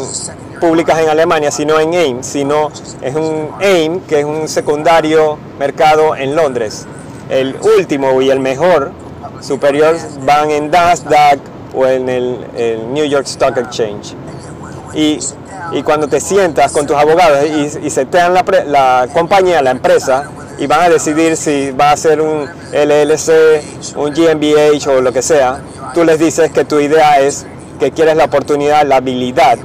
públicas 0.63 0.97
en 1.01 1.09
Alemania, 1.09 1.51
sino 1.51 1.81
en 1.81 1.93
AIM, 1.93 2.23
sino 2.23 2.71
es 3.01 3.17
un 3.17 3.49
AIM 3.61 3.99
que 4.03 4.21
es 4.21 4.25
un 4.25 4.47
secundario 4.47 5.37
mercado 5.59 6.15
en 6.15 6.37
Londres. 6.37 6.87
El 7.29 7.57
último 7.77 8.23
y 8.23 8.31
el 8.31 8.39
mejor 8.39 8.93
superior 9.41 9.97
van 10.25 10.53
en 10.53 10.71
Nasdaq 10.71 11.41
o 11.75 11.85
en 11.89 12.09
el, 12.09 12.47
el 12.57 12.95
New 12.95 13.05
York 13.07 13.27
Stock 13.27 13.57
Exchange. 13.57 14.15
Y 14.95 15.19
y 15.73 15.83
cuando 15.83 16.07
te 16.07 16.21
sientas 16.21 16.71
con 16.71 16.87
tus 16.87 16.97
abogados 16.97 17.45
y, 17.83 17.89
se 17.89 18.05
te 18.05 18.19
dan 18.19 18.35
la, 18.35 18.45
la, 18.67 19.09
compañía, 19.13 19.63
la 19.63 19.71
empresa, 19.71 20.29
y 20.59 20.67
van 20.67 20.81
a 20.81 20.89
decidir 20.91 21.37
si 21.37 21.71
va 21.71 21.93
a 21.93 21.97
ser 21.97 22.21
un 22.21 22.47
LLC, 22.73 23.97
un 23.97 24.13
GmbH 24.13 24.87
o 24.89 25.01
lo 25.01 25.13
que 25.13 25.23
sea, 25.23 25.61
tú 25.95 26.05
les 26.05 26.19
dices 26.19 26.51
que 26.53 26.65
tu 26.65 26.79
idea 26.79 27.21
es 27.21 27.47
que 27.81 27.91
quieres 27.91 28.17
la 28.17 28.25
oportunidad, 28.25 28.87
la 28.87 28.97
habilidad 28.97 29.59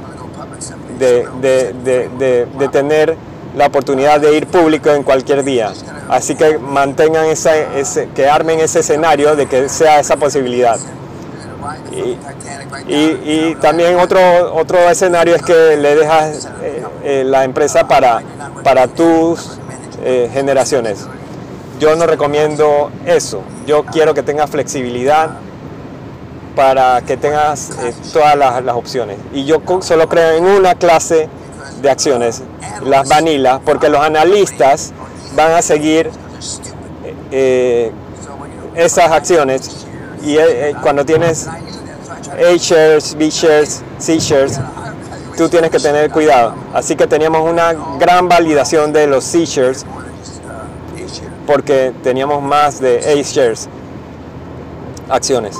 de, 0.97 1.27
de, 1.41 2.47
de, 2.57 2.67
tener 2.69 3.15
la 3.55 3.67
oportunidad 3.67 4.19
de 4.19 4.35
ir 4.35 4.47
público 4.47 4.89
en 4.89 5.03
cualquier 5.03 5.43
día. 5.43 5.71
Así 6.09 6.35
que 6.35 6.57
mantengan 6.57 7.25
ese, 7.25 7.67
ese 7.79 8.09
que 8.15 8.27
armen 8.27 8.59
ese 8.59 8.79
escenario 8.79 9.35
de 9.35 9.47
que 9.47 9.69
sea 9.69 9.99
esa 9.99 10.17
posibilidad. 10.17 10.77
Y, 12.87 12.93
y, 12.93 13.57
también 13.59 13.99
otro, 13.99 14.19
otro 14.55 14.89
escenario 14.89 15.35
es 15.35 15.41
que 15.41 15.75
le 15.75 15.95
dejas 15.95 16.47
eh, 16.61 16.83
eh, 17.03 17.23
la 17.25 17.43
empresa 17.43 17.87
para, 17.87 18.21
para 18.63 18.87
tus 18.87 19.57
eh, 20.03 20.29
generaciones. 20.31 21.05
Yo 21.79 21.95
no 21.95 22.05
recomiendo 22.05 22.91
eso. 23.05 23.41
Yo 23.65 23.83
quiero 23.85 24.13
que 24.13 24.23
tengas 24.23 24.49
flexibilidad 24.49 25.31
para 26.57 27.01
que 27.01 27.15
tengas 27.17 27.69
todas 28.11 28.35
las, 28.35 28.75
opciones. 28.75 29.17
Y 29.31 29.45
yo 29.45 29.61
solo 29.79 30.09
creo 30.09 30.31
en 30.31 30.43
una 30.43 30.73
clase 30.73 31.29
de 31.83 31.89
acciones, 31.89 32.41
las 32.83 33.07
vanilas, 33.07 33.61
porque 33.63 33.89
los 33.89 34.01
analistas 34.01 34.91
van 35.35 35.51
a 35.51 35.61
seguir 35.61 36.09
esas 38.73 39.11
acciones 39.11 39.85
y 40.23 40.37
cuando 40.81 41.05
tienes 41.05 41.47
A-shares, 41.47 43.15
B-shares, 43.15 43.83
C-shares, 43.99 44.59
tú 45.37 45.49
tienes 45.49 45.69
que 45.69 45.79
tener 45.79 46.09
cuidado. 46.09 46.55
Así 46.73 46.95
que 46.95 47.05
teníamos 47.05 47.47
una 47.47 47.73
gran 47.99 48.27
validación 48.27 48.91
de 48.91 49.05
los 49.05 49.23
C-shares 49.25 49.85
porque 51.45 51.93
teníamos 52.01 52.41
más 52.41 52.81
de 52.81 52.97
A-shares, 52.97 53.69
acciones. 55.07 55.55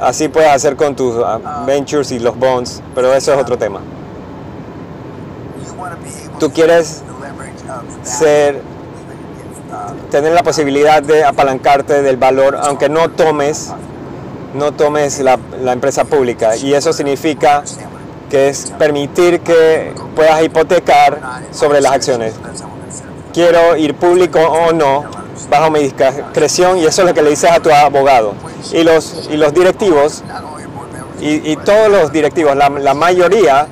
Así 0.00 0.28
puedes 0.28 0.50
hacer 0.50 0.76
con 0.76 0.94
tus 0.94 1.16
ah, 1.24 1.64
ventures 1.66 2.12
y 2.12 2.18
los 2.18 2.38
bonds, 2.38 2.82
pero 2.94 3.12
eso 3.12 3.32
es 3.32 3.40
otro 3.40 3.58
tema. 3.58 3.80
Tú 6.38 6.52
quieres 6.52 7.02
ser, 8.02 8.62
tener 10.10 10.32
la 10.32 10.42
posibilidad 10.42 11.02
de 11.02 11.24
apalancarte 11.24 12.02
del 12.02 12.16
valor, 12.16 12.56
aunque 12.62 12.88
no 12.88 13.10
tomes, 13.10 13.72
no 14.54 14.72
tomes 14.72 15.18
la, 15.18 15.38
la 15.60 15.72
empresa 15.72 16.04
pública. 16.04 16.56
Y 16.56 16.74
eso 16.74 16.92
significa 16.92 17.64
que 18.30 18.48
es 18.48 18.72
permitir 18.78 19.40
que 19.40 19.92
puedas 20.14 20.42
hipotecar 20.44 21.18
sobre 21.50 21.80
las 21.80 21.92
acciones. 21.92 22.34
Quiero 23.32 23.76
ir 23.76 23.94
público 23.94 24.38
o 24.40 24.72
no, 24.72 25.04
bajo 25.48 25.70
mi 25.70 25.80
discreción, 25.80 26.78
y 26.78 26.86
eso 26.86 27.02
es 27.02 27.08
lo 27.08 27.14
que 27.14 27.22
le 27.22 27.30
dices 27.30 27.50
a 27.50 27.60
tu 27.60 27.70
abogado. 27.70 28.34
Y 28.72 28.82
los, 28.82 29.28
y 29.30 29.36
los 29.36 29.52
directivos, 29.54 30.22
y, 31.20 31.50
y 31.52 31.56
todos 31.56 31.88
los 31.88 32.12
directivos, 32.12 32.56
la, 32.56 32.68
la 32.68 32.94
mayoría 32.94 33.66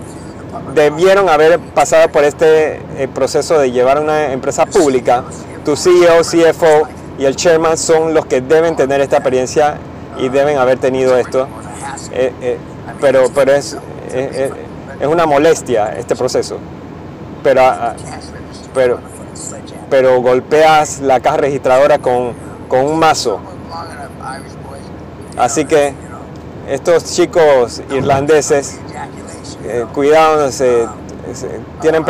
debieron 0.74 1.28
haber 1.28 1.58
pasado 1.58 2.08
por 2.08 2.24
este 2.24 2.80
eh, 2.98 3.08
proceso 3.12 3.58
de 3.58 3.70
llevar 3.72 4.00
una 4.00 4.32
empresa 4.32 4.66
pública. 4.66 5.24
Tu 5.64 5.76
CEO, 5.76 6.20
CFO 6.22 6.88
y 7.18 7.24
el 7.24 7.34
chairman 7.34 7.76
son 7.78 8.14
los 8.14 8.26
que 8.26 8.40
deben 8.40 8.76
tener 8.76 9.00
esta 9.00 9.16
experiencia 9.16 9.78
y 10.18 10.28
deben 10.28 10.58
haber 10.58 10.78
tenido 10.78 11.16
esto. 11.16 11.48
Eh, 12.12 12.32
eh, 12.40 12.58
pero 13.00 13.30
pero 13.34 13.52
es, 13.52 13.76
es 14.12 15.06
una 15.06 15.26
molestia 15.26 15.94
este 15.96 16.14
proceso. 16.14 16.58
Pero, 17.42 17.62
ah, 17.62 17.94
pero, 18.74 18.98
pero 19.90 20.20
golpeas 20.20 21.00
la 21.00 21.20
caja 21.20 21.38
registradora 21.38 21.98
con, 21.98 22.32
con 22.68 22.84
un 22.84 22.98
mazo. 22.98 23.40
Así 25.36 25.64
que 25.64 25.94
estos 26.68 27.04
chicos 27.04 27.82
irlandeses 27.90 28.78
eh, 29.64 29.84
cuidado, 29.92 30.50
se, 30.52 30.86
tienen 31.80 32.04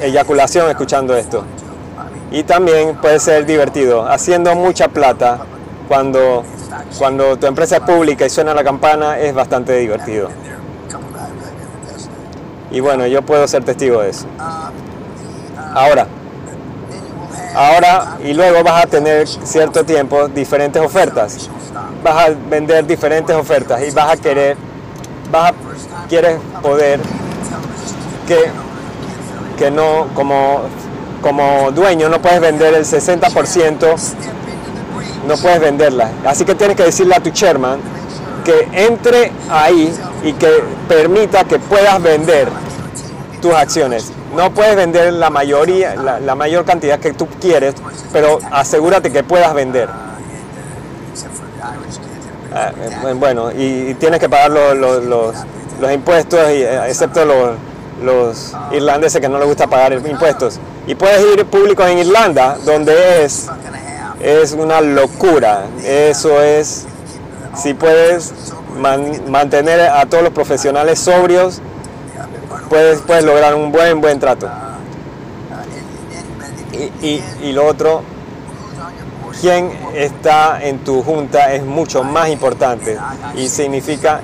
eyaculación 0.00 0.68
escuchando 0.70 1.16
esto. 1.16 1.44
Y 2.30 2.42
también 2.42 2.96
puede 2.96 3.20
ser 3.20 3.46
divertido, 3.46 4.06
haciendo 4.06 4.54
mucha 4.56 4.88
plata 4.88 5.38
cuando, 5.86 6.42
cuando 6.98 7.36
tu 7.38 7.46
empresa 7.46 7.76
es 7.76 7.82
pública 7.82 8.26
y 8.26 8.30
suena 8.30 8.54
la 8.54 8.64
campana 8.64 9.18
es 9.20 9.32
bastante 9.34 9.76
divertido. 9.76 10.28
Y 12.72 12.80
bueno, 12.80 13.06
yo 13.06 13.22
puedo 13.22 13.46
ser 13.46 13.64
testigo 13.64 14.02
de 14.02 14.10
eso. 14.10 14.26
Ahora, 15.72 16.08
ahora 17.56 18.18
y 18.22 18.34
luego 18.34 18.62
vas 18.62 18.84
a 18.84 18.86
tener 18.86 19.26
cierto 19.26 19.84
tiempo 19.84 20.28
diferentes 20.28 20.80
ofertas. 20.80 21.48
Vas 22.04 22.28
a 22.28 22.30
vender 22.50 22.86
diferentes 22.86 23.34
ofertas 23.34 23.82
y 23.82 23.90
vas 23.90 24.12
a 24.12 24.16
querer, 24.16 24.56
vas 25.30 25.50
a 25.50 26.06
quieres 26.08 26.38
poder 26.62 27.00
que, 28.28 28.38
que 29.58 29.70
no, 29.70 30.08
como, 30.14 30.62
como 31.22 31.70
dueño, 31.72 32.08
no 32.08 32.20
puedes 32.20 32.40
vender 32.40 32.74
el 32.74 32.84
60%, 32.84 33.96
no 35.26 35.36
puedes 35.36 35.60
venderla. 35.60 36.10
Así 36.24 36.44
que 36.44 36.54
tienes 36.54 36.76
que 36.76 36.84
decirle 36.84 37.14
a 37.14 37.20
tu 37.20 37.30
chairman 37.30 37.80
que 38.44 38.68
entre 38.72 39.32
ahí 39.50 39.92
y 40.22 40.32
que 40.34 40.62
permita 40.88 41.44
que 41.44 41.58
puedas 41.58 42.00
vender 42.02 42.48
tus 43.40 43.52
acciones. 43.52 44.12
No 44.36 44.52
puedes 44.52 44.76
vender 44.76 45.14
la 45.14 45.30
mayoría, 45.30 45.94
la, 45.96 46.34
mayor 46.34 46.64
cantidad 46.64 46.98
que 46.98 47.12
tú 47.12 47.26
quieres, 47.40 47.74
pero 48.12 48.38
asegúrate 48.50 49.10
que 49.10 49.24
puedas 49.24 49.54
vender. 49.54 49.88
Ah, 52.52 52.70
eh, 52.78 53.14
bueno, 53.14 53.50
y, 53.50 53.94
tienes 53.94 54.20
que 54.20 54.28
pagar 54.28 54.50
los, 54.50 55.34
los 55.80 55.92
impuestos, 55.92 56.38
eh, 56.48 56.80
excepto 56.88 57.24
los, 57.24 58.52
irlandeses 58.72 59.20
que 59.22 59.28
no 59.28 59.38
les 59.38 59.48
gusta 59.48 59.66
pagar 59.66 59.94
impuestos. 59.94 60.60
Y 60.86 60.94
puedes 60.94 61.20
ir 61.34 61.46
público 61.46 61.84
en 61.86 61.98
Irlanda, 61.98 62.58
donde 62.64 63.24
es, 63.24 63.46
es 64.20 64.52
una 64.52 64.82
locura. 64.82 65.64
Eso 65.82 66.42
es, 66.42 66.84
si 67.54 67.72
puedes 67.72 68.32
mantener 69.28 69.80
a 69.80 70.04
todos 70.04 70.24
los 70.24 70.32
profesionales 70.32 70.98
sobrios, 70.98 71.62
puedes, 72.68 73.00
puedes 73.02 73.24
lograr 73.24 73.54
un 73.54 73.72
buen, 73.72 74.00
buen 74.00 74.18
trato. 74.18 74.48
Y, 76.72 77.06
y, 77.06 77.24
y 77.42 77.52
lo 77.52 77.66
otro, 77.66 78.02
quién 79.40 79.70
está 79.94 80.62
en 80.62 80.78
tu 80.80 81.02
junta 81.02 81.52
es 81.52 81.64
mucho 81.64 82.02
más 82.04 82.28
importante. 82.28 82.98
y 83.34 83.48
significa 83.48 84.20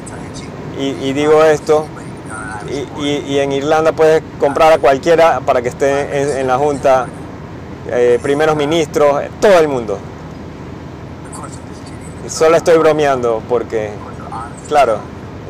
y, 0.78 1.12
digo 1.12 1.44
esto, 1.44 1.87
y, 2.98 3.38
en 3.38 3.52
Irlanda 3.52 3.92
puedes 3.92 4.22
comprar 4.40 4.72
a 4.72 4.78
cualquiera 4.78 5.40
para 5.40 5.62
que 5.62 5.68
esté 5.68 6.40
en, 6.40 6.46
la 6.46 6.58
Junta, 6.58 7.06
eh, 7.88 8.18
primeros 8.22 8.56
ministros, 8.56 9.22
todo 9.40 9.58
el 9.58 9.68
mundo. 9.68 9.98
Solo 12.28 12.56
estoy 12.56 12.78
bromeando 12.78 13.42
porque, 13.48 13.90
claro, 14.68 14.98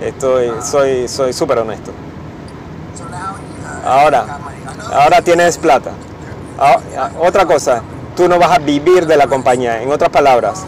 estoy, 0.00 0.50
soy 0.62 1.06
soy 1.06 1.32
súper 1.32 1.58
honesto. 1.58 1.92
Ahora, 3.84 4.38
ahora 4.92 5.22
tienes 5.22 5.58
plata. 5.58 5.90
Ah, 6.58 6.78
ah, 6.96 7.10
otra 7.20 7.46
cosa, 7.46 7.82
tú 8.16 8.28
no 8.28 8.38
vas 8.38 8.52
a 8.52 8.58
vivir 8.58 9.06
de 9.06 9.16
la 9.16 9.26
compañía. 9.26 9.82
En 9.82 9.90
otras 9.90 10.10
palabras, 10.10 10.64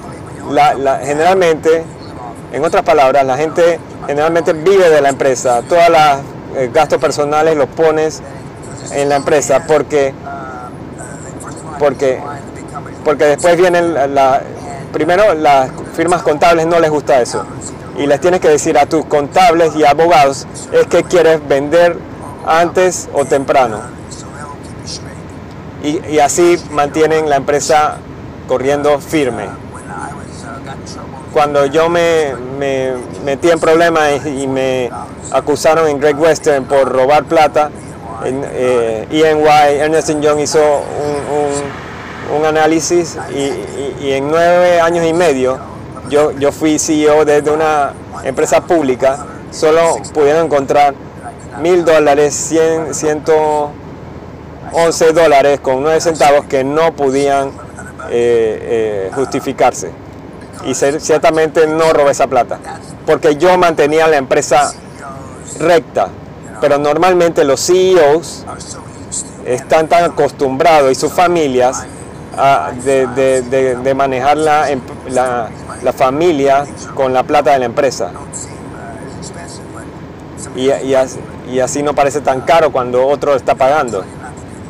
la, 0.51 0.99
generalmente, 1.03 1.85
en 2.53 2.65
otras 2.65 2.83
palabras, 2.83 3.25
la 3.25 3.37
gente 3.37 3.79
generalmente 4.07 4.53
vive 4.53 4.91
de 4.91 5.01
la 5.01 5.11
empresa. 5.11 5.63
Todos 5.69 5.89
los 5.89 6.57
eh, 6.57 6.71
gastos 6.73 6.99
personales 7.01 7.57
los 7.57 7.69
pones 7.69 8.23
en 8.93 9.09
la 9.09 9.17
empresa 9.17 9.65
porque, 9.67 10.13
porque, 11.79 12.21
porque 13.05 13.25
después 13.25 13.57
vienen 13.57 13.95
la, 14.15 14.43
primero 14.93 15.35
las 15.35 15.71
firmas 15.97 16.23
contables 16.23 16.67
no 16.67 16.79
les 16.81 16.91
gusta 16.91 17.21
eso 17.21 17.45
y 17.97 18.07
les 18.07 18.21
tienes 18.21 18.41
que 18.41 18.49
decir 18.49 18.77
a 18.79 18.87
tus 18.87 19.05
contables 19.07 19.75
y 19.77 19.85
abogados 19.85 20.47
es 20.73 20.87
que 20.87 21.03
quieres 21.05 21.47
vender 21.49 21.97
antes 22.47 23.09
o 23.13 23.25
temprano. 23.25 23.81
Y, 25.83 26.19
así 26.19 26.57
mantienen 26.71 27.29
la 27.29 27.37
empresa 27.37 27.97
corriendo 28.49 28.99
firme. 29.01 29.49
Cuando 31.33 31.67
yo 31.67 31.89
me, 31.89 32.33
metí 33.25 33.51
en 33.51 33.61
problemas 33.61 34.25
y, 34.27 34.47
me 34.47 34.91
acusaron 35.31 35.89
en 35.89 36.01
Great 36.01 36.19
Western 36.19 36.65
por 36.65 36.91
robar 36.91 37.25
plata, 37.25 37.71
en, 38.25 38.43
eh, 38.47 39.07
EY, 39.11 39.79
Ernest 39.81 40.09
Young 40.21 40.41
hizo 40.41 40.61
un, 40.61 42.45
análisis 42.47 43.17
y, 43.35 44.11
en 44.13 44.29
nueve 44.29 44.81
años 44.81 45.07
y 45.07 45.13
medio 45.13 45.59
yo, 46.09 46.33
yo 46.33 46.53
fui 46.53 46.79
CEO 46.79 47.25
de, 47.25 47.41
una 47.51 47.93
empresa 48.25 48.61
pública, 48.61 49.25
solo 49.51 49.97
pudieron 50.13 50.47
encontrar 50.47 50.95
mil 51.61 51.85
dólares, 51.85 52.35
100, 52.35 52.95
111 52.95 55.13
dólares 55.13 55.61
con 55.61 55.83
nueve 55.83 56.01
centavos 56.01 56.47
que 56.47 56.65
no 56.65 56.95
podían 56.95 57.49
eh, 58.11 58.11
eh, 58.11 59.11
justificarse 59.15 59.91
y 60.65 60.75
ciertamente 60.75 61.67
no 61.67 61.93
robé 61.93 62.13
esa 62.13 62.27
plata, 62.27 62.59
porque 63.07 63.37
yo 63.37 63.57
mantenía 63.59 64.09
la 64.09 64.17
empresa 64.17 64.73
recta, 65.59 66.09
pero 66.61 66.79
normalmente 66.79 67.45
los 67.45 67.67
CEOs 67.67 68.45
están 69.45 69.89
tan 69.89 70.05
acostumbrados 70.05 70.91
y 70.91 70.95
sus 70.95 71.13
familias 71.13 71.85
de, 72.85 73.93
manejar 73.95 74.39
la, 74.39 74.67
la, 75.11 75.93
familia 75.93 76.65
con 76.95 77.13
la 77.13 77.23
plata 77.23 77.53
de 77.53 77.59
la 77.59 77.67
empresa. 77.67 78.11
Y, 80.57 80.71
y 80.71 80.95
así 80.95 81.19
no 81.83 81.95
parece 81.95 82.21
tan 82.21 82.41
caro 82.43 82.71
cuando 82.73 83.07
otro 83.07 83.35
está 83.35 83.55
pagando. 83.55 84.05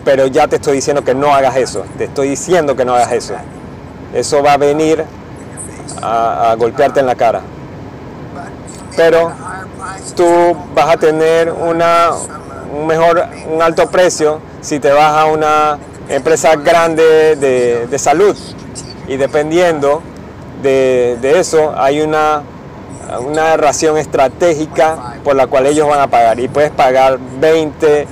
Pero 0.04 0.26
ya 0.26 0.48
te 0.48 0.56
estoy 0.56 0.76
diciendo 0.76 1.02
que 1.02 1.14
no 1.14 1.34
hagas 1.34 1.56
eso. 1.56 1.84
Te 1.96 2.04
estoy 2.04 2.28
diciendo 2.30 2.76
que 2.76 2.84
no 2.84 2.94
hagas 2.94 3.12
eso. 3.12 3.34
Eso 4.12 4.42
va 4.42 4.52
a 4.52 4.56
venir 4.56 5.04
a, 6.02 6.54
golpearte 6.58 7.00
en 7.00 7.06
la 7.06 7.14
cara. 7.14 7.40
Pero 8.96 9.32
tú 10.14 10.56
vas 10.74 10.94
a 10.94 10.96
tener 10.96 11.50
una, 11.50 12.10
un 12.72 12.86
mejor, 12.86 13.26
un 13.52 13.62
alto 13.62 13.90
precio 13.90 14.40
si 14.60 14.78
te 14.78 14.92
vas 14.92 15.12
a 15.12 15.26
una 15.26 15.78
empresa 16.08 16.56
grande 16.56 17.36
de, 17.36 17.98
salud. 17.98 18.36
Y 19.08 19.16
dependiendo 19.16 20.02
de, 20.62 21.18
de, 21.20 21.38
eso, 21.38 21.74
hay 21.76 22.00
una, 22.00 22.42
una 23.20 23.56
ración 23.56 23.96
estratégica 23.98 25.16
por 25.24 25.36
la 25.36 25.46
cual 25.46 25.66
ellos 25.66 25.88
van 25.88 26.00
a 26.00 26.08
pagar. 26.08 26.40
Y 26.40 26.48
puedes 26.48 26.70
pagar 26.70 27.18
20 27.40 28.06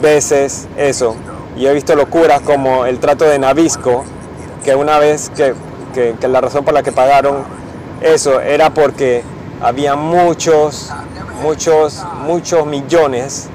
veces 0.00 0.68
eso. 0.76 1.16
Y 1.56 1.66
he 1.66 1.72
visto 1.72 1.94
locuras 1.94 2.40
como 2.42 2.86
el 2.86 2.98
trato 2.98 3.24
de 3.24 3.38
Navisco, 3.38 4.04
que 4.64 4.74
una 4.74 4.98
vez 4.98 5.30
que 5.30 5.54
que, 5.96 6.28
la 6.28 6.40
razón 6.40 6.64
por 6.64 6.74
la 6.74 6.82
que 6.82 6.92
pagaron 6.92 7.44
eso 8.00 8.40
era 8.40 8.70
porque 8.70 9.22
había 9.62 9.96
muchos, 9.96 10.90
muchos, 11.42 12.04
muchos 12.20 12.66
millones 12.66 13.48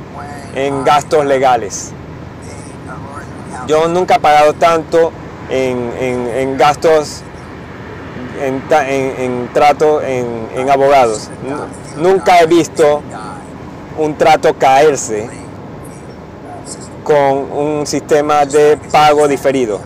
en 0.55 0.83
gastos 0.83 1.25
legales. 1.25 1.91
Yo 3.67 3.87
nunca 3.87 4.15
he 4.15 4.19
pagado 4.19 4.53
tanto 4.53 5.11
en, 5.49 6.57
gastos, 6.57 7.21
en, 8.41 9.49
trato, 9.53 10.01
en, 10.01 10.69
abogados. 10.69 11.29
Nunca 11.97 12.39
he 12.39 12.47
visto 12.47 13.01
un 13.97 14.15
trato 14.15 14.53
caerse 14.57 15.29
con 17.03 17.51
un 17.51 17.85
sistema 17.85 18.45
de 18.45 18.77
pago 18.91 19.27
diferido. 19.27 19.79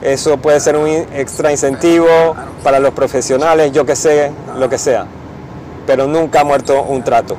Eso 0.00 0.36
puede 0.36 0.60
ser 0.60 0.76
un 0.76 0.86
extra 0.86 1.50
incentivo 1.50 2.08
para 2.62 2.78
los 2.78 2.92
profesionales, 2.92 3.72
yo 3.72 3.84
que 3.84 3.96
sé, 3.96 4.30
lo 4.56 4.68
que 4.68 4.78
sea. 4.78 5.06
Pero 5.86 6.06
nunca 6.06 6.40
ha 6.40 6.44
muerto 6.44 6.82
un 6.82 7.02
trato. 7.02 7.36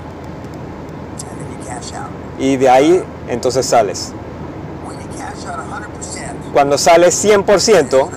Y 2.37 2.57
de 2.57 2.69
ahí 2.69 3.03
entonces 3.27 3.65
sales. 3.65 4.13
Cuando 6.53 6.77
sales 6.77 7.23
100%, 7.23 8.09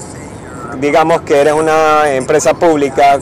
digamos 0.80 1.22
que 1.22 1.40
eres 1.40 1.54
una 1.54 2.12
empresa 2.12 2.54
pública 2.54 3.18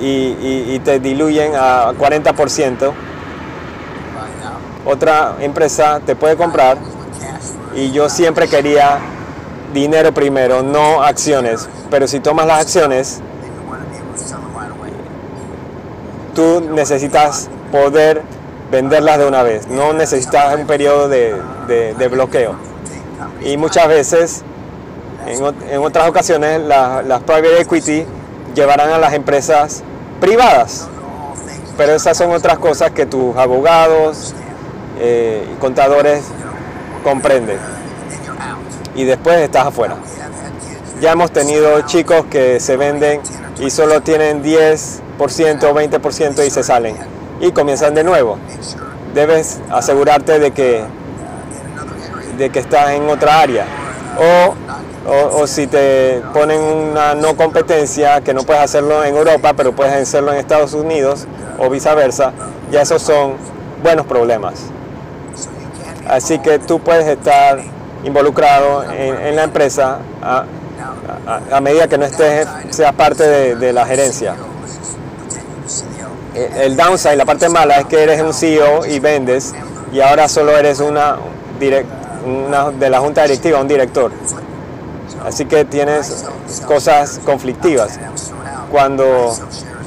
y, 0.00 0.78
te 0.80 0.98
diluyen 0.98 1.52
a 1.54 1.92
40%, 1.92 2.92
otra 4.84 5.36
empresa 5.40 6.00
te 6.04 6.16
puede 6.16 6.36
comprar 6.36 6.78
y 7.74 7.92
yo 7.92 8.08
siempre 8.08 8.48
quería 8.48 8.98
dinero 9.72 10.12
primero, 10.12 10.62
no 10.62 11.02
acciones. 11.02 11.68
Pero 11.90 12.06
si 12.06 12.20
tomas 12.20 12.46
las 12.46 12.60
acciones, 12.62 13.20
tú 16.34 16.60
necesitas 16.72 17.48
poder 17.70 18.22
venderlas 18.70 19.18
de 19.18 19.26
una 19.26 19.42
vez, 19.42 19.66
no 19.68 19.92
necesitas 19.92 20.54
un 20.56 20.66
periodo 20.66 21.08
de, 21.08 22.08
bloqueo. 22.10 22.54
Y 23.42 23.56
muchas 23.56 23.88
veces, 23.88 24.44
en, 25.26 25.82
otras 25.82 26.08
ocasiones, 26.08 26.60
las 26.60 27.22
private 27.22 27.60
equity 27.60 28.04
llevarán 28.54 28.90
a 28.90 28.98
las 28.98 29.12
empresas 29.14 29.82
privadas. 30.20 30.88
Pero 31.76 31.94
esas 31.94 32.16
son 32.16 32.30
otras 32.32 32.58
cosas 32.58 32.90
que 32.90 33.06
tus 33.06 33.36
abogados 33.36 34.34
eh, 34.98 35.48
y 35.50 35.54
contadores 35.60 36.24
comprenden 37.02 37.58
y 38.94 39.04
después 39.04 39.38
estás 39.38 39.66
afuera. 39.66 39.96
Ya 41.00 41.12
hemos 41.12 41.30
tenido 41.30 41.80
chicos 41.82 42.26
que 42.30 42.60
se 42.60 42.76
venden 42.76 43.20
y 43.58 43.70
solo 43.70 44.02
tienen 44.02 44.42
10% 44.42 45.00
o 45.18 45.74
20% 45.74 46.46
y 46.46 46.50
se 46.50 46.62
salen 46.62 46.96
y 47.40 47.52
comienzan 47.52 47.94
de 47.94 48.04
nuevo. 48.04 48.38
Debes 49.14 49.60
asegurarte 49.70 50.38
de 50.38 50.50
que, 50.50 50.84
de 52.36 52.50
que 52.50 52.58
estás 52.58 52.90
en 52.90 53.08
otra 53.08 53.40
área. 53.40 53.64
O, 54.18 54.54
o, 55.06 55.46
si 55.46 55.66
te 55.66 56.22
ponen 56.34 56.60
una 56.60 57.14
no 57.14 57.36
competencia, 57.36 58.20
que 58.20 58.34
no 58.34 58.42
puedes 58.42 58.62
hacerlo 58.62 59.02
en 59.04 59.16
Europa, 59.16 59.54
pero 59.54 59.72
puedes 59.72 59.94
hacerlo 59.94 60.32
en 60.32 60.38
Estados 60.38 60.74
Unidos 60.74 61.26
o 61.58 61.70
viceversa, 61.70 62.32
ya 62.70 62.82
esos 62.82 63.02
son 63.02 63.34
buenos 63.82 64.06
problemas. 64.06 64.54
Así 66.06 66.38
que 66.38 66.58
tú 66.58 66.80
puedes 66.80 67.06
estar 67.06 67.60
involucrado 68.04 68.84
en, 68.92 69.36
la 69.36 69.44
empresa 69.44 69.98
a, 70.22 71.60
medida 71.60 71.88
que 71.88 71.98
no 71.98 72.04
estés, 72.04 72.46
seas 72.70 72.92
parte 72.92 73.54
de, 73.56 73.72
la 73.72 73.86
gerencia. 73.86 74.34
El 76.34 76.76
downside, 76.76 77.16
la 77.16 77.24
parte 77.24 77.48
mala 77.48 77.80
es 77.80 77.86
que 77.86 78.02
eres 78.02 78.20
un 78.22 78.32
CEO 78.32 78.86
y 78.86 78.98
vendes 78.98 79.54
y 79.92 80.00
ahora 80.00 80.28
solo 80.28 80.56
eres 80.56 80.80
una, 80.80 81.16
una 82.24 82.70
de 82.70 82.90
la 82.90 83.00
junta 83.00 83.22
directiva, 83.22 83.60
un 83.60 83.68
director. 83.68 84.12
Así 85.24 85.44
que 85.44 85.64
tienes 85.64 86.24
cosas 86.66 87.20
conflictivas. 87.24 87.98
Cuando, 88.70 89.34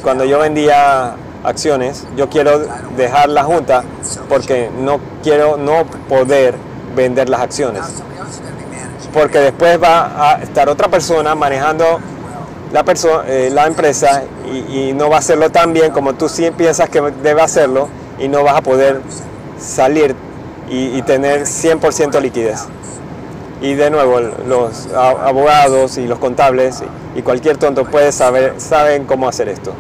cuando 0.02 0.26
yo 0.26 0.40
vendía 0.40 1.16
acciones, 1.44 2.06
yo 2.16 2.30
quiero 2.30 2.66
dejar 2.96 3.30
la 3.30 3.44
junta 3.44 3.84
porque 4.30 4.70
no 4.80 5.00
quiero 5.22 5.58
no 5.58 5.86
poder 6.08 6.56
vender 6.96 7.30
las 7.30 7.42
acciones. 7.42 7.84
Porque 9.14 9.40
después 9.40 9.82
va 9.82 10.32
a 10.32 10.42
estar 10.42 10.70
otra 10.70 10.88
persona 10.88 11.36
manejando 11.36 12.00
la, 12.72 12.84
persona, 12.84 13.24
eh, 13.28 13.50
la 13.52 13.68
empresa 13.68 14.24
y, 14.70 14.94
no 14.94 15.10
va 15.10 15.18
a 15.18 15.20
hacerlo 15.20 15.50
tan 15.50 15.74
bien 15.74 15.92
como 15.92 16.14
tú 16.14 16.28
sí 16.28 16.50
piensas 16.52 16.90
que 16.90 17.02
debe 17.02 17.42
hacerlo 17.42 17.88
y 18.20 18.28
no 18.28 18.44
vas 18.44 18.56
a 18.56 18.62
poder 18.62 19.02
salir 19.60 20.16
y, 20.70 21.02
tener 21.04 21.42
100% 21.42 22.20
liquidez. 22.20 22.66
Y 23.64 23.76
de 23.76 23.90
nuevo, 23.90 24.20
los 24.20 24.88
abogados 24.94 25.98
y 25.98 26.06
los 26.06 26.20
contables 26.20 26.84
y 27.16 27.22
cualquier 27.22 27.58
tonto 27.58 27.86
puede 27.86 28.12
saber, 28.12 28.56
saben 28.58 29.06
cómo 29.06 29.28
hacer 29.28 29.48
esto. 29.48 29.74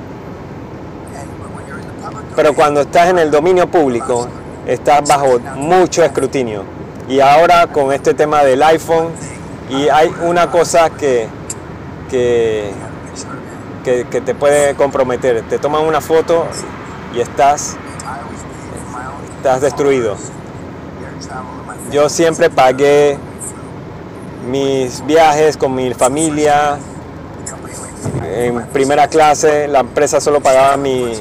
Pero 2.35 2.55
cuando 2.55 2.81
estás 2.81 3.09
en 3.09 3.19
el 3.19 3.29
dominio 3.29 3.67
público, 3.67 4.27
estás 4.65 5.07
bajo 5.07 5.37
mucho 5.57 6.03
escrutinio 6.03 6.63
y 7.09 7.19
ahora 7.19 7.67
con 7.67 7.91
este 7.91 8.13
tema 8.13 8.43
del 8.43 8.63
iPhone, 8.63 9.09
y 9.69 9.89
hay 9.89 10.13
una 10.21 10.49
cosa 10.49 10.89
que, 10.89 11.27
que, 12.09 12.71
que, 13.83 14.21
te 14.21 14.33
puede 14.33 14.75
comprometer. 14.75 15.41
Te 15.49 15.59
toman 15.59 15.83
una 15.83 15.99
foto 15.99 16.45
y 17.13 17.19
estás, 17.19 17.75
estás 19.37 19.61
destruido. 19.61 20.15
Yo 21.91 22.07
siempre 22.07 22.49
pagué 22.49 23.17
mis 24.47 25.05
viajes 25.05 25.57
con 25.57 25.75
mi 25.75 25.93
familia 25.93 26.77
en 28.35 28.65
primera 28.67 29.07
clase, 29.07 29.67
la 29.67 29.79
empresa 29.79 30.19
solo 30.19 30.41
pagaba 30.41 30.75
mi, 30.77 31.13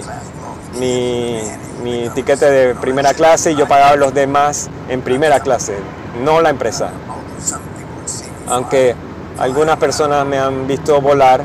mi 0.79 1.39
mi 1.83 2.09
tiquete 2.11 2.51
de 2.51 2.75
primera 2.75 3.13
clase 3.15 3.53
y 3.53 3.57
yo 3.57 3.67
pagaba 3.67 3.97
los 3.97 4.15
demás 4.15 4.71
en 4.89 5.03
primera 5.03 5.41
clase, 5.41 5.75
no 6.25 6.41
la 6.41 6.51
empresa. 6.51 6.91
Aunque 8.49 8.95
algunas 9.39 9.77
personas 9.79 10.27
me 10.27 10.39
han 10.39 10.67
visto 10.67 11.01
volar 11.01 11.43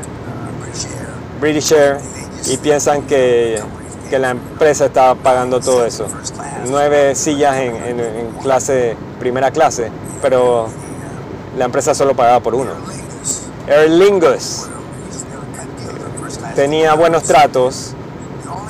British 1.40 1.72
Air 1.72 1.98
y 2.46 2.56
piensan 2.58 3.02
que, 3.02 3.60
la 4.10 4.30
empresa 4.30 4.86
está 4.86 5.14
pagando 5.14 5.60
todo 5.60 5.84
eso. 5.84 6.06
Nueve 6.66 7.14
sillas 7.14 7.56
en, 7.58 8.00
en 8.00 8.30
clase, 8.42 8.96
primera 9.20 9.50
clase, 9.50 9.90
pero 10.22 10.68
la 11.58 11.64
empresa 11.64 11.94
solo 11.94 12.14
pagaba 12.14 12.40
por 12.40 12.54
uno. 12.54 12.70
Aer 13.68 13.90
Lingus 13.90 14.66
tenía 16.54 16.94
buenos 16.94 17.24
tratos 17.24 17.94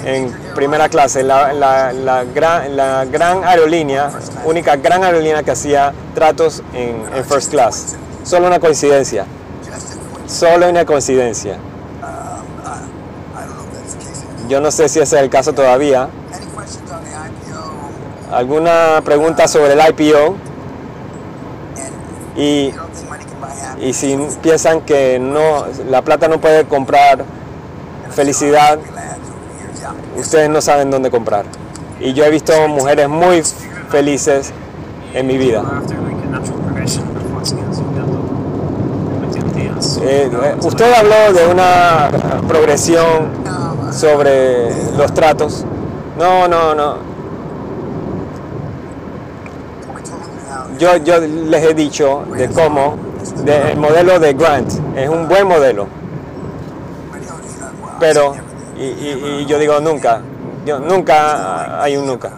en 0.05 0.33
primera 0.55 0.89
clase, 0.89 1.23
la, 1.23 1.53
la, 1.53 2.25
gran, 2.25 3.45
aerolínea, 3.45 4.11
única 4.45 4.77
gran 4.77 5.05
aerolínea 5.05 5.43
que 5.43 5.51
hacía 5.51 5.93
tratos 6.15 6.63
en, 6.73 7.25
first 7.25 7.51
class. 7.51 7.97
Solo 8.25 8.47
una 8.47 8.59
coincidencia. 8.59 9.27
Solo 10.27 10.69
una 10.69 10.85
coincidencia. 10.85 11.59
Yo 14.49 14.61
no 14.61 14.71
sé 14.71 14.89
si 14.89 15.01
ese 15.01 15.17
es 15.17 15.23
el 15.23 15.31
caso 15.31 15.53
todavía. 15.53 16.09
¿Alguna 18.33 19.03
pregunta 19.05 19.47
sobre 19.47 19.75
el 19.75 19.81
IPO? 19.81 20.48
Y, 22.39 22.73
si 23.93 24.17
piensan 24.43 24.81
que 24.83 25.19
no, 25.19 25.67
la 25.91 26.03
plata 26.03 26.29
no 26.29 26.41
puede 26.41 26.65
comprar 26.65 27.25
felicidad, 28.11 28.79
ustedes 30.17 30.49
no 30.49 30.61
saben 30.61 30.91
dónde 30.91 31.11
comprar. 31.11 31.45
Y 32.01 32.13
yo 32.13 32.25
he 32.25 32.31
visto 32.31 32.53
mujeres 32.69 33.09
muy 33.09 33.43
felices 33.91 34.53
en 35.15 35.27
mi 35.27 35.37
vida. 35.37 35.65
Eh, 40.03 40.31
usted 40.61 40.93
habló 40.93 41.33
de 41.33 41.47
una 41.49 42.11
progresión 42.47 43.31
sobre 43.93 44.71
los 44.97 45.13
tratos. 45.13 45.65
No, 46.17 46.47
no, 46.47 46.75
no. 46.75 47.08
Yo, 50.79 50.97
yo 50.99 51.19
les 51.21 51.65
he 51.65 51.75
dicho 51.75 52.25
de 52.37 52.49
cómo 52.49 52.97
el 53.47 53.77
modelo 53.77 54.19
de 54.19 54.33
Grant 54.33 54.71
es 54.97 55.09
un 55.09 55.29
buen 55.29 55.47
modelo. 55.47 55.87
Pero, 57.99 58.37
y, 58.79 59.45
yo 59.47 59.59
digo 59.59 59.81
nunca, 59.81 60.21
nunca 60.67 61.83
hay 61.83 61.97
un 61.97 62.07
nunca. 62.07 62.31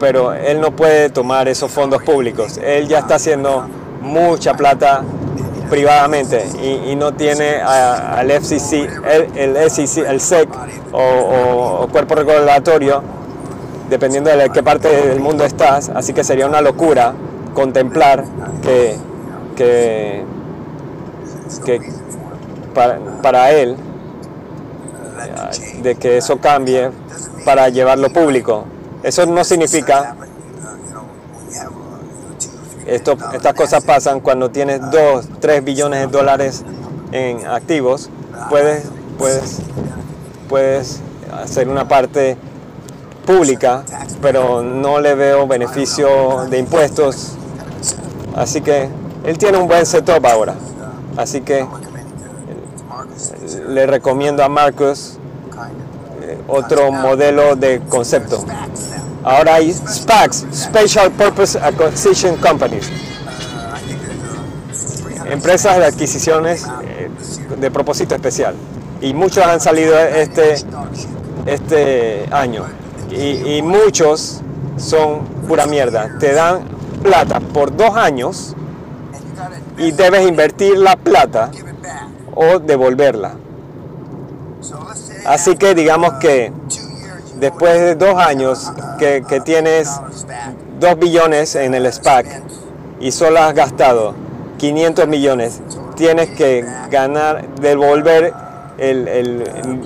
Pero 0.00 0.32
él 0.32 0.60
no 0.60 0.70
puede 0.70 1.10
tomar 1.10 1.48
esos 1.48 1.70
fondos 1.70 2.02
públicos. 2.02 2.58
Él 2.58 2.88
ya 2.88 3.00
está 3.00 3.16
haciendo 3.16 3.66
mucha 4.00 4.54
plata 4.54 5.02
privadamente 5.68 6.46
y, 6.62 6.94
no 6.96 7.12
tiene 7.14 7.56
al 7.56 8.30
FCC, 8.30 8.88
el, 9.34 9.70
SEC, 9.70 10.06
el 10.06 10.20
SEC 10.20 10.48
o, 10.92 11.86
cuerpo 11.90 12.14
regulatorio, 12.14 13.02
dependiendo 13.88 14.30
de 14.30 14.50
qué 14.50 14.62
parte 14.62 14.88
del 14.88 15.20
mundo 15.20 15.44
estás, 15.44 15.88
así 15.90 16.12
que 16.12 16.24
sería 16.24 16.46
una 16.46 16.60
locura 16.60 17.14
contemplar 17.54 18.24
que, 18.62 18.96
que, 19.56 20.22
para, 22.74 22.98
para 23.22 23.50
él, 23.52 23.76
de 25.82 25.94
que 25.94 26.18
eso 26.18 26.38
cambie 26.38 26.90
para 27.44 27.68
llevarlo 27.68 28.10
público. 28.10 28.64
Eso 29.02 29.24
no 29.26 29.44
significa 29.44 30.16
esto, 32.86 33.16
estas 33.34 33.54
cosas 33.54 33.84
pasan 33.84 34.20
cuando 34.20 34.50
tienes 34.50 34.80
2, 34.90 35.28
3 35.40 35.64
billones 35.64 36.00
de 36.00 36.06
dólares 36.06 36.64
en 37.10 37.44
activos, 37.46 38.10
puedes, 38.48 38.84
puedes, 39.18 39.58
puedes 40.48 41.00
hacer 41.32 41.68
una 41.68 41.88
parte 41.88 42.36
pública, 43.26 43.82
pero 44.22 44.62
no 44.62 45.00
le 45.00 45.14
veo 45.14 45.46
beneficio 45.46 46.46
de 46.48 46.58
impuestos. 46.58 47.32
Así 48.34 48.60
que 48.60 48.88
él 49.24 49.36
tiene 49.36 49.58
un 49.58 49.66
buen 49.66 49.84
setup 49.84 50.24
ahora. 50.24 50.54
Así 51.16 51.40
que 51.40 51.66
le 53.68 53.86
recomiendo 53.86 54.44
a 54.44 54.48
Marcus 54.48 55.18
eh, 56.22 56.38
otro 56.46 56.92
modelo 56.92 57.56
de 57.56 57.80
concepto. 57.88 58.44
Ahora 59.24 59.54
hay 59.54 59.72
SPACs, 59.72 60.46
Special 60.52 61.10
Purpose 61.10 61.58
Acquisition 61.58 62.36
Companies, 62.36 62.88
empresas 65.28 65.78
de 65.78 65.86
adquisiciones 65.86 66.64
eh, 66.84 67.10
de 67.58 67.70
propósito 67.70 68.14
especial. 68.14 68.54
Y 69.00 69.12
muchos 69.12 69.44
han 69.44 69.60
salido 69.60 69.98
este, 69.98 70.56
este 71.46 72.28
año. 72.30 72.64
Y, 73.10 73.62
muchos 73.62 74.40
son 74.76 75.20
pura 75.48 75.66
mierda. 75.66 76.18
Te 76.18 76.32
dan 76.32 76.62
plata 77.02 77.40
por 77.40 77.74
dos 77.76 77.96
años 77.96 78.54
y 79.78 79.92
debes 79.92 80.26
invertir 80.26 80.76
la 80.78 80.96
plata 80.96 81.50
o 82.34 82.58
devolverla. 82.58 83.34
Así 85.24 85.56
que 85.56 85.74
digamos 85.74 86.14
que 86.14 86.52
después 87.38 87.78
de 87.80 87.94
dos 87.94 88.16
años 88.18 88.72
que, 88.98 89.22
tienes 89.44 89.90
dos 90.80 90.98
billones 90.98 91.54
en 91.54 91.74
el 91.74 91.92
SPAC 91.92 92.26
y 93.00 93.12
solo 93.12 93.40
has 93.40 93.54
gastado 93.54 94.14
500 94.58 95.06
millones, 95.06 95.60
tienes 95.96 96.30
que 96.30 96.64
ganar, 96.90 97.46
devolver 97.60 98.32
el, 98.78 99.08
el, 99.08 99.82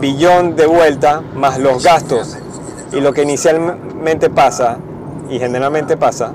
billón 0.00 0.56
de 0.56 0.66
vuelta 0.66 1.22
más 1.34 1.58
los 1.58 1.82
gastos. 1.82 2.36
Y 2.92 3.00
lo 3.00 3.12
que 3.12 3.22
inicialmente 3.22 4.30
pasa, 4.30 4.78
y 5.28 5.38
generalmente 5.38 5.96
pasa, 5.96 6.32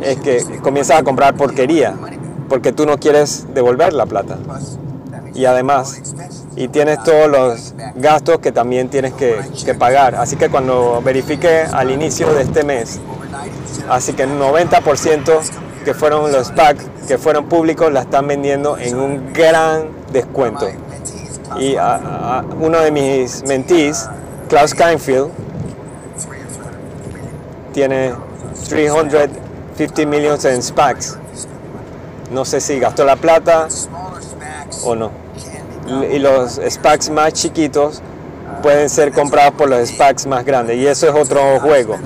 es 0.00 0.18
que 0.18 0.44
comienzas 0.62 1.00
a 1.00 1.02
comprar 1.02 1.34
porquería, 1.34 1.94
porque 2.48 2.72
tú 2.72 2.86
no 2.86 2.98
quieres 2.98 3.46
devolver 3.54 3.92
la 3.92 4.06
plata. 4.06 4.38
Y 5.34 5.46
además, 5.46 6.00
y 6.56 6.68
tienes 6.68 7.02
todos 7.02 7.28
los 7.28 7.74
gastos 7.96 8.38
que 8.38 8.52
también 8.52 8.88
tienes 8.88 9.14
que, 9.14 9.74
pagar. 9.74 10.14
Así 10.14 10.36
que 10.36 10.48
cuando 10.48 11.02
verifique 11.02 11.64
al 11.72 11.90
inicio 11.90 12.32
de 12.32 12.42
este 12.42 12.64
mes, 12.64 13.00
así 13.88 14.12
que 14.12 14.22
el 14.22 14.38
90% 14.38 15.40
que 15.84 15.94
fueron 15.94 16.32
los 16.32 16.50
packs 16.52 16.86
que 17.06 17.18
fueron 17.18 17.46
públicos 17.46 17.92
la 17.92 18.00
están 18.00 18.26
vendiendo 18.26 18.78
en 18.78 18.98
un 18.98 19.32
gran 19.32 19.88
descuento. 20.12 20.66
Y 21.58 21.76
uno 22.60 22.80
de 22.80 22.90
mis 22.90 23.42
mentees, 23.44 24.08
Klaus 24.48 24.74
Kainfield, 24.74 25.30
tiene 27.72 28.14
350 28.68 30.06
millones 30.06 30.44
en 30.44 30.62
SPACs. 30.62 31.18
No 32.32 32.44
sé 32.44 32.60
si 32.60 32.78
gastó 32.78 33.04
la 33.04 33.16
plata 33.16 33.68
o 34.84 34.94
no 34.94 35.24
y 36.10 36.18
los 36.18 36.60
SPACs 36.66 37.10
más 37.10 37.32
chiquitos 37.32 38.00
pueden 38.62 38.88
ser 38.88 39.12
comprados 39.12 39.54
por 39.54 39.68
los 39.68 39.88
SPACs 39.88 40.26
más 40.26 40.44
grandes 40.44 40.76
y 40.76 40.86
eso 40.86 41.08
es 41.08 41.14
otro 41.14 41.60
juego. 41.60 41.96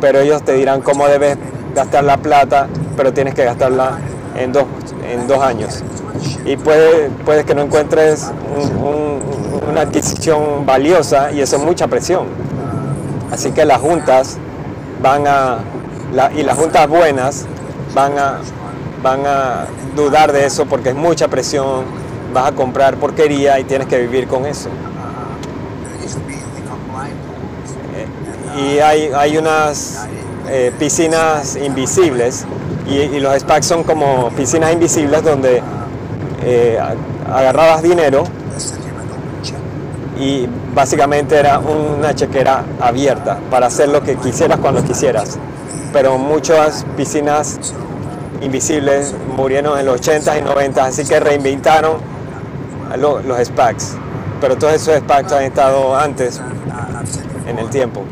Pero 0.00 0.20
ellos 0.20 0.42
te 0.42 0.52
dirán 0.52 0.80
cómo 0.80 1.06
debes 1.06 1.36
gastar 1.74 2.04
la 2.04 2.16
plata, 2.16 2.68
pero 2.96 3.12
tienes 3.12 3.34
que 3.34 3.44
gastarla 3.44 3.98
en 4.36 4.52
dos, 4.52 4.64
en 5.08 5.26
dos 5.26 5.42
años. 5.42 5.82
Y 6.44 6.56
puede, 6.56 7.10
puedes 7.24 7.44
que 7.44 7.54
no 7.54 7.62
encuentres 7.62 8.30
una 9.68 9.82
adquisición 9.82 10.66
valiosa 10.66 11.32
y 11.32 11.40
eso 11.40 11.56
es 11.56 11.62
mucha 11.62 11.86
presión. 11.88 12.26
Así 13.30 13.52
que 13.52 13.64
las 13.64 13.80
juntas 13.80 14.38
van 15.02 15.26
a, 15.26 15.58
y 16.36 16.42
las 16.42 16.56
juntas 16.56 16.88
buenas 16.88 17.46
van 17.94 18.18
a, 18.18 18.38
van 19.02 19.26
a 19.26 19.66
dudar 19.94 20.32
de 20.32 20.46
eso 20.46 20.66
porque 20.66 20.90
es 20.90 20.94
mucha 20.94 21.28
presión 21.28 21.84
vas 22.32 22.48
a 22.48 22.52
comprar 22.52 22.96
porquería 22.96 23.58
y 23.58 23.64
tienes 23.64 23.88
que 23.88 23.98
vivir 23.98 24.26
con 24.28 24.46
eso. 24.46 24.68
y 28.60 28.78
hay, 28.78 29.10
hay 29.14 29.38
unas 29.38 30.06
eh, 30.48 30.72
piscinas 30.78 31.56
invisibles 31.56 32.44
y, 32.88 33.20
los 33.20 33.38
SPACs 33.38 33.66
son 33.66 33.84
como 33.84 34.30
piscinas 34.30 34.72
invisibles 34.72 35.22
donde 35.22 35.62
eh, 36.42 36.78
agarrabas 37.32 37.82
dinero 37.82 38.24
y 40.18 40.46
básicamente 40.74 41.36
era 41.36 41.58
una 41.58 42.14
chequera 42.14 42.64
abierta 42.80 43.38
para 43.50 43.66
hacer 43.66 43.88
lo 43.88 44.02
que 44.02 44.16
quisieras 44.16 44.58
cuando 44.58 44.84
quisieras. 44.84 45.38
Pero 45.92 46.18
muchas 46.18 46.84
piscinas 46.96 47.58
invisibles 48.42 49.14
murieron 49.36 49.78
en 49.78 49.86
los 49.86 49.96
80 49.96 50.38
y 50.38 50.42
90, 50.42 50.84
así 50.84 51.04
que 51.04 51.18
reinventaron 51.20 51.98
los, 52.98 53.24
los 53.24 53.38
SPACs, 53.46 53.96
pero 54.40 54.56
todos 54.56 54.74
esos 54.74 54.96
SPACs 54.98 55.32
han 55.32 55.44
estado 55.44 55.96
antes 55.96 56.40
en 57.46 57.58
el 57.58 57.68
tiempo. 57.70 58.04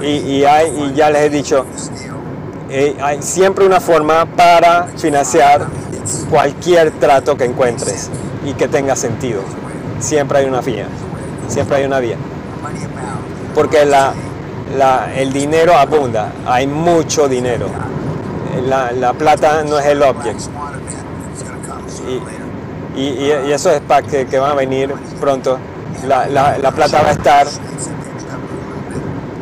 Y 0.00 0.40
ya 0.40 1.10
les 1.10 1.22
he 1.22 1.30
dicho, 1.30 1.64
eh, 2.68 2.96
hay 3.00 3.22
siempre 3.22 3.64
una 3.64 3.80
forma 3.80 4.26
para 4.26 4.88
financiar 4.96 5.66
cualquier 6.30 6.92
trato 6.92 7.36
que 7.36 7.44
encuentres 7.44 8.10
y 8.44 8.52
que 8.54 8.68
tenga 8.68 8.96
sentido. 8.96 9.42
Siempre 10.00 10.38
hay 10.38 10.46
una 10.46 10.60
vía, 10.60 10.86
siempre 11.48 11.78
hay 11.78 11.84
una 11.84 12.00
vía. 12.00 12.16
Porque 13.54 13.84
la, 13.84 14.14
el 15.14 15.32
dinero 15.32 15.74
abunda, 15.74 16.32
hay 16.46 16.66
mucho 16.66 17.28
dinero. 17.28 17.68
La, 18.68 18.92
la 18.92 19.12
plata 19.12 19.62
no 19.64 19.78
es 19.78 19.86
el 19.86 20.02
object. 20.02 20.40
Y, 22.96 23.00
y, 23.00 23.30
esos 23.52 23.76
SPAC 23.76 24.06
que, 24.06 24.26
que, 24.26 24.38
van 24.38 24.52
a 24.52 24.54
venir 24.54 24.92
pronto, 25.20 25.58
la, 26.06 26.72
plata 26.74 27.02
va 27.02 27.08
a 27.08 27.12
estar 27.12 27.46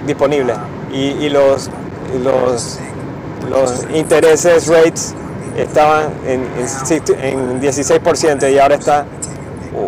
disponible 0.07 0.55
y, 0.93 1.29
los, 1.29 1.71
los, 2.23 2.79
los 3.49 3.87
intereses, 3.95 4.69
rates 4.69 5.15
estaban 5.57 6.07
en, 6.27 6.43
en 7.23 7.61
16% 7.61 8.53
y 8.53 8.59
ahora 8.59 8.75
está 8.75 9.07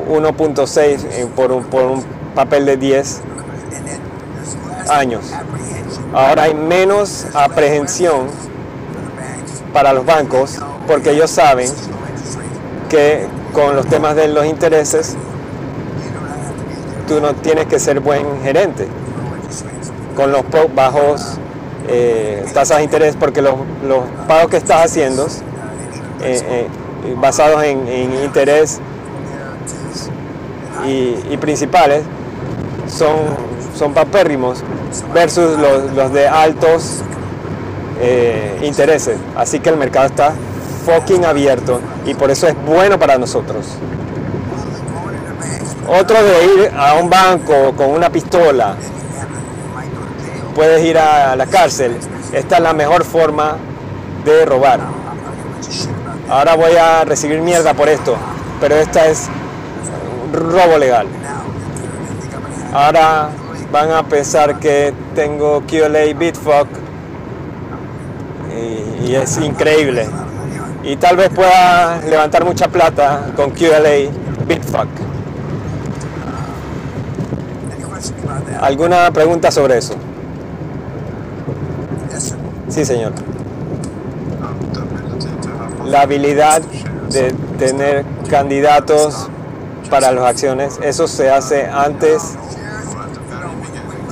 1.6 0.08 1.28
por 1.34 1.52
un, 1.52 1.64
por 1.64 1.84
un 1.84 2.04
papel 2.34 2.66
de 2.66 2.76
10 2.76 3.20
años. 4.88 5.24
Ahora 6.12 6.44
hay 6.44 6.54
menos 6.54 7.26
aprehensión 7.34 8.26
para 9.72 9.92
los 9.92 10.06
bancos 10.06 10.58
porque 10.86 11.10
ellos 11.10 11.30
saben 11.30 11.70
que 12.88 13.26
con 13.52 13.74
los 13.74 13.86
temas 13.86 14.16
de 14.16 14.28
los 14.28 14.46
intereses 14.46 15.16
tú 17.08 17.20
no 17.20 17.34
tienes 17.34 17.66
que 17.66 17.78
ser 17.78 18.00
buen 18.00 18.24
gerente 18.42 18.86
con 20.14 20.32
los 20.32 20.44
bajos 20.74 21.38
eh, 21.88 22.44
tasas 22.52 22.78
de 22.78 22.84
interés 22.84 23.16
porque 23.16 23.42
los, 23.42 23.54
pagos 24.26 24.50
que 24.50 24.56
estás 24.56 24.86
haciendo 24.86 25.26
eh, 26.22 26.68
eh, 27.04 27.14
basados 27.18 27.62
en, 27.62 27.86
interés 28.24 28.80
y, 30.86 31.36
principales 31.38 32.02
son, 32.88 33.16
son 33.76 33.92
papérrimos 33.92 34.62
versus 35.12 35.58
los, 35.58 36.12
de 36.12 36.28
altos 36.28 37.02
intereses. 38.62 39.16
Así 39.36 39.60
que 39.60 39.70
el 39.70 39.76
mercado 39.76 40.06
está 40.06 40.32
fucking 40.84 41.24
abierto 41.24 41.80
y 42.04 42.14
por 42.14 42.30
eso 42.30 42.46
es 42.46 42.54
bueno 42.64 42.98
para 42.98 43.18
nosotros. 43.18 43.66
Otro 45.88 46.16
de 46.22 46.44
ir 46.44 46.72
a 46.76 46.94
un 46.94 47.08
banco 47.08 47.72
con 47.76 47.90
una 47.90 48.10
pistola, 48.10 48.74
puedes 50.54 50.84
ir 50.84 50.98
a 50.98 51.36
la 51.36 51.46
cárcel. 51.46 51.96
Esta 52.32 52.56
es 52.56 52.62
la 52.62 52.72
mejor 52.72 53.04
forma 53.04 53.56
de 54.24 54.44
robar. 54.44 54.80
Ahora 56.28 56.56
voy 56.56 56.72
a 56.72 57.04
recibir 57.04 57.40
mierda 57.40 57.74
por 57.74 57.88
esto, 57.88 58.16
pero 58.60 58.74
esta 58.76 59.06
es 59.06 59.28
robo 60.32 60.76
legal. 60.76 61.06
Ahora 62.72 63.28
van 63.70 63.92
a 63.92 64.02
pensar 64.02 64.58
que 64.58 64.92
tengo 65.14 65.62
QLA 65.62 66.14
Bitfuck 66.18 66.66
y, 68.52 69.06
y 69.06 69.14
es 69.14 69.38
increíble. 69.38 70.08
Y 70.82 70.96
tal 70.96 71.16
vez 71.16 71.30
pueda 71.30 72.00
levantar 72.02 72.44
mucha 72.44 72.68
plata 72.68 73.32
con 73.36 73.50
QLA 73.50 74.10
Bitfuck. 74.46 74.88
¿Alguna 78.60 79.10
pregunta 79.12 79.50
sobre 79.50 79.78
eso? 79.78 79.94
Sí, 82.68 82.84
señor. 82.84 83.12
La 85.86 86.02
habilidad 86.02 86.62
de 87.10 87.32
tener 87.58 88.04
candidatos 88.28 89.28
para 89.88 90.12
las 90.12 90.24
acciones, 90.24 90.78
eso 90.82 91.06
se 91.06 91.30
hace 91.30 91.66
antes 91.66 92.36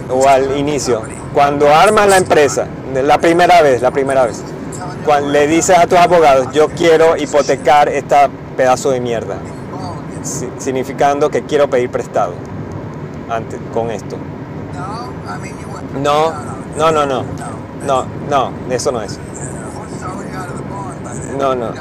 o 0.08 0.28
al 0.28 0.56
inicio. 0.56 1.02
Cuando 1.32 1.68
armas 1.74 2.08
la 2.08 2.18
empresa, 2.18 2.66
la 2.94 3.18
primera 3.18 3.60
vez, 3.62 3.82
la 3.82 3.90
primera 3.90 4.24
vez, 4.26 4.40
cuando 5.04 5.30
le 5.30 5.46
dices 5.46 5.76
a 5.76 5.86
tus 5.86 5.98
abogados, 5.98 6.48
yo 6.52 6.68
quiero 6.68 7.16
hipotecar 7.16 7.88
este 7.88 8.16
pedazo 8.56 8.90
de 8.90 9.00
mierda, 9.00 9.36
significando 10.58 11.28
que 11.30 11.42
quiero 11.42 11.68
pedir 11.68 11.90
prestado 11.90 12.34
antes, 13.28 13.58
con 13.72 13.90
esto. 13.90 14.16
No, 16.02 16.32
no, 16.76 16.90
no, 16.92 17.06
no. 17.06 17.24
No, 17.86 18.06
no, 18.30 18.50
eso 18.70 18.92
no 18.92 19.02
es. 19.02 19.18
No, 21.38 21.54
no. 21.54 21.72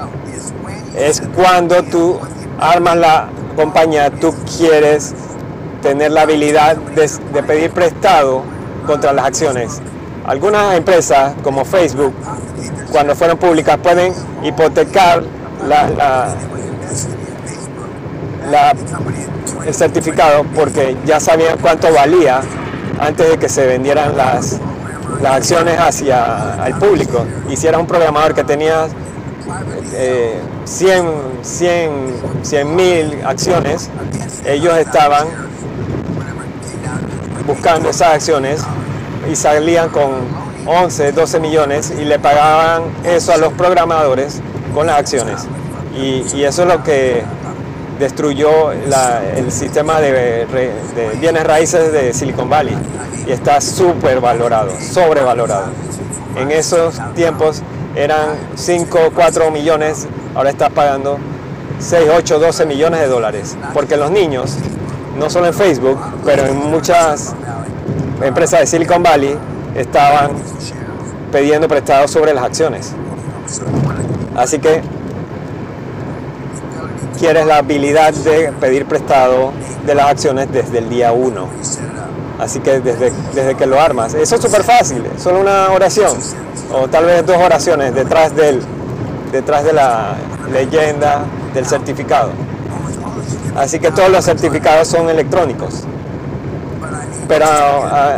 Es 0.96 1.22
cuando 1.36 1.84
tú 1.84 2.20
armas 2.60 2.98
la 2.98 3.28
compañía, 3.56 4.10
tú 4.10 4.34
quieres 4.58 5.14
tener 5.82 6.12
la 6.12 6.22
habilidad 6.22 6.78
de, 6.78 7.44
pedir 7.44 7.72
prestado 7.72 8.44
contra 8.86 9.14
las 9.14 9.26
acciones. 9.26 9.82
Algunas 10.26 10.76
empresas 10.76 11.34
como 11.44 11.66
Facebook, 11.66 12.14
cuando 12.92 13.16
fueron 13.16 13.38
públicas, 13.38 13.78
pueden 13.82 14.14
hipotecar 14.44 15.24
la, 15.68 16.36
el 19.66 19.74
certificado 19.74 20.46
porque 20.56 20.96
ya 21.06 21.20
sabían 21.20 21.58
cuánto 21.60 21.92
valía 21.94 22.42
antes 23.00 23.30
de 23.30 23.38
que 23.38 23.50
se 23.50 23.66
vendieran 23.66 24.16
las, 24.16 24.60
acciones 25.26 25.80
hacia 25.80 26.66
el 26.68 26.76
público. 26.76 27.26
Y 27.50 27.68
un 27.76 27.88
programador 27.88 28.34
que 28.34 28.44
tenía 29.44 31.04
100 32.44 32.76
mil 32.76 33.26
acciones, 33.26 33.90
ellos 34.46 34.78
estaban 34.78 35.28
buscando 37.46 37.90
esas 37.90 38.16
acciones 38.16 38.62
y 39.30 39.36
salían 39.36 39.90
con 39.90 40.12
11, 40.66 41.12
12 41.12 41.40
millones 41.40 41.94
y 41.98 42.06
le 42.06 42.20
pagaban 42.20 42.84
eso 43.04 43.34
a 43.34 43.38
los 43.38 43.54
programadores 43.54 44.42
con 44.74 44.88
las 44.88 45.00
acciones. 45.00 45.46
Y, 45.96 46.44
eso 46.44 46.64
es 46.64 46.68
lo 46.68 46.84
que 46.84 47.24
destruyó 48.00 48.72
el 48.72 49.52
sistema 49.52 50.00
de, 50.02 50.48
bienes 51.20 51.44
raíces 51.44 51.92
de 51.92 52.14
Silicon 52.14 52.50
Valley 52.50 52.76
y 53.28 53.32
está 53.32 53.62
súper 53.62 54.20
valorado, 54.20 54.72
sobrevalorado. 54.80 55.68
En 56.36 56.52
esos 56.52 57.00
tiempos 57.14 57.62
eran 57.96 58.36
5, 58.56 59.12
4 59.14 59.52
millones, 59.52 60.08
ahora 60.36 60.50
está 60.50 60.70
pagando 60.70 61.18
6, 61.80 62.10
8, 62.18 62.40
12 62.40 62.66
millones 62.66 63.02
de 63.02 63.08
dólares, 63.08 63.56
porque 63.74 63.98
los 63.98 64.12
niños, 64.12 64.56
no 65.18 65.30
solo 65.30 65.48
en 65.48 65.54
Facebook, 65.54 66.00
pero 66.26 66.46
en 66.46 66.58
muchas 66.72 67.36
empresas 68.22 68.62
de 68.62 68.68
Silicon 68.68 69.04
Valley, 69.04 69.38
estaban 69.76 70.32
pidiendo 71.32 71.68
prestados 71.68 72.12
sobre 72.12 72.34
las 72.34 72.44
acciones. 72.44 72.94
Así 74.36 74.60
que 74.60 74.82
quieres 77.20 77.46
la 77.46 77.58
habilidad 77.58 78.14
de 78.14 78.52
pedir 78.60 78.86
prestado 78.86 79.52
de 79.86 79.96
las 79.96 80.08
acciones 80.08 80.52
desde 80.52 80.80
el 80.80 80.90
día 80.90 81.12
1. 81.12 81.48
Así 82.40 82.60
que 82.60 82.80
desde, 82.80 83.12
desde 83.36 83.56
que 83.56 83.66
lo 83.68 83.80
armas, 83.80 84.16
eso 84.16 84.36
es 84.36 84.42
súper 84.42 84.64
fácil, 84.64 85.04
solo 85.18 85.40
una 85.40 85.72
oración 85.72 86.18
o 86.74 86.88
tal 86.88 87.06
vez 87.06 87.26
dos 87.26 87.38
oraciones 87.38 87.94
detrás, 87.94 88.36
del, 88.36 88.60
detrás 89.32 89.64
de 89.64 89.74
la 89.74 90.16
leyenda 90.52 91.24
del 91.54 91.66
certificado. 91.66 92.32
Así 93.56 93.80
que 93.80 93.92
todos 93.92 94.10
los 94.10 94.26
certificados 94.26 94.88
son 94.88 95.10
electrónicos. 95.10 95.84
Pero, 97.28 97.46
ah, 97.46 98.18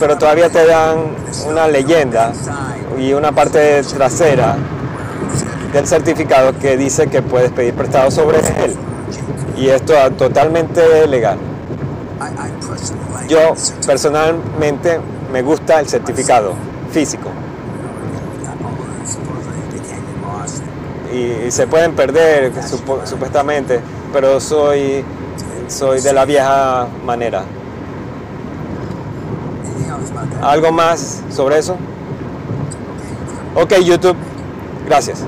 pero 0.00 0.18
todavía 0.18 0.50
te 0.50 0.66
dan 0.66 0.98
una 1.48 1.68
leyenda 1.68 2.32
y 2.98 3.12
una 3.12 3.32
parte 3.32 3.82
trasera 3.82 4.56
del 5.72 5.86
certificado 5.86 6.58
que 6.58 6.76
dice 6.76 7.06
que 7.06 7.22
puedes 7.22 7.52
pedir 7.52 7.74
prestado 7.74 8.10
sobre 8.10 8.38
él. 8.38 8.74
Y 9.56 9.68
esto 9.68 9.94
es 9.94 10.16
totalmente 10.16 11.06
legal. 11.06 11.38
Yo 13.28 13.54
personalmente 13.86 15.00
me 15.32 15.42
gusta 15.42 15.80
el 15.80 15.88
certificado 15.88 16.54
físico. 16.90 17.30
Y, 21.16 21.50
se 21.50 21.66
pueden 21.66 21.94
perder 21.94 22.52
supuestamente, 22.62 23.80
pero 24.12 24.40
soy, 24.40 25.04
soy 25.68 26.00
de 26.00 26.12
la 26.12 26.24
vieja 26.24 26.88
manera. 27.04 27.44
¿Algo 30.42 30.72
más 30.72 31.22
sobre 31.30 31.58
eso? 31.58 31.76
Ok, 33.54 33.74
YouTube. 33.84 34.16
Gracias. 34.86 35.24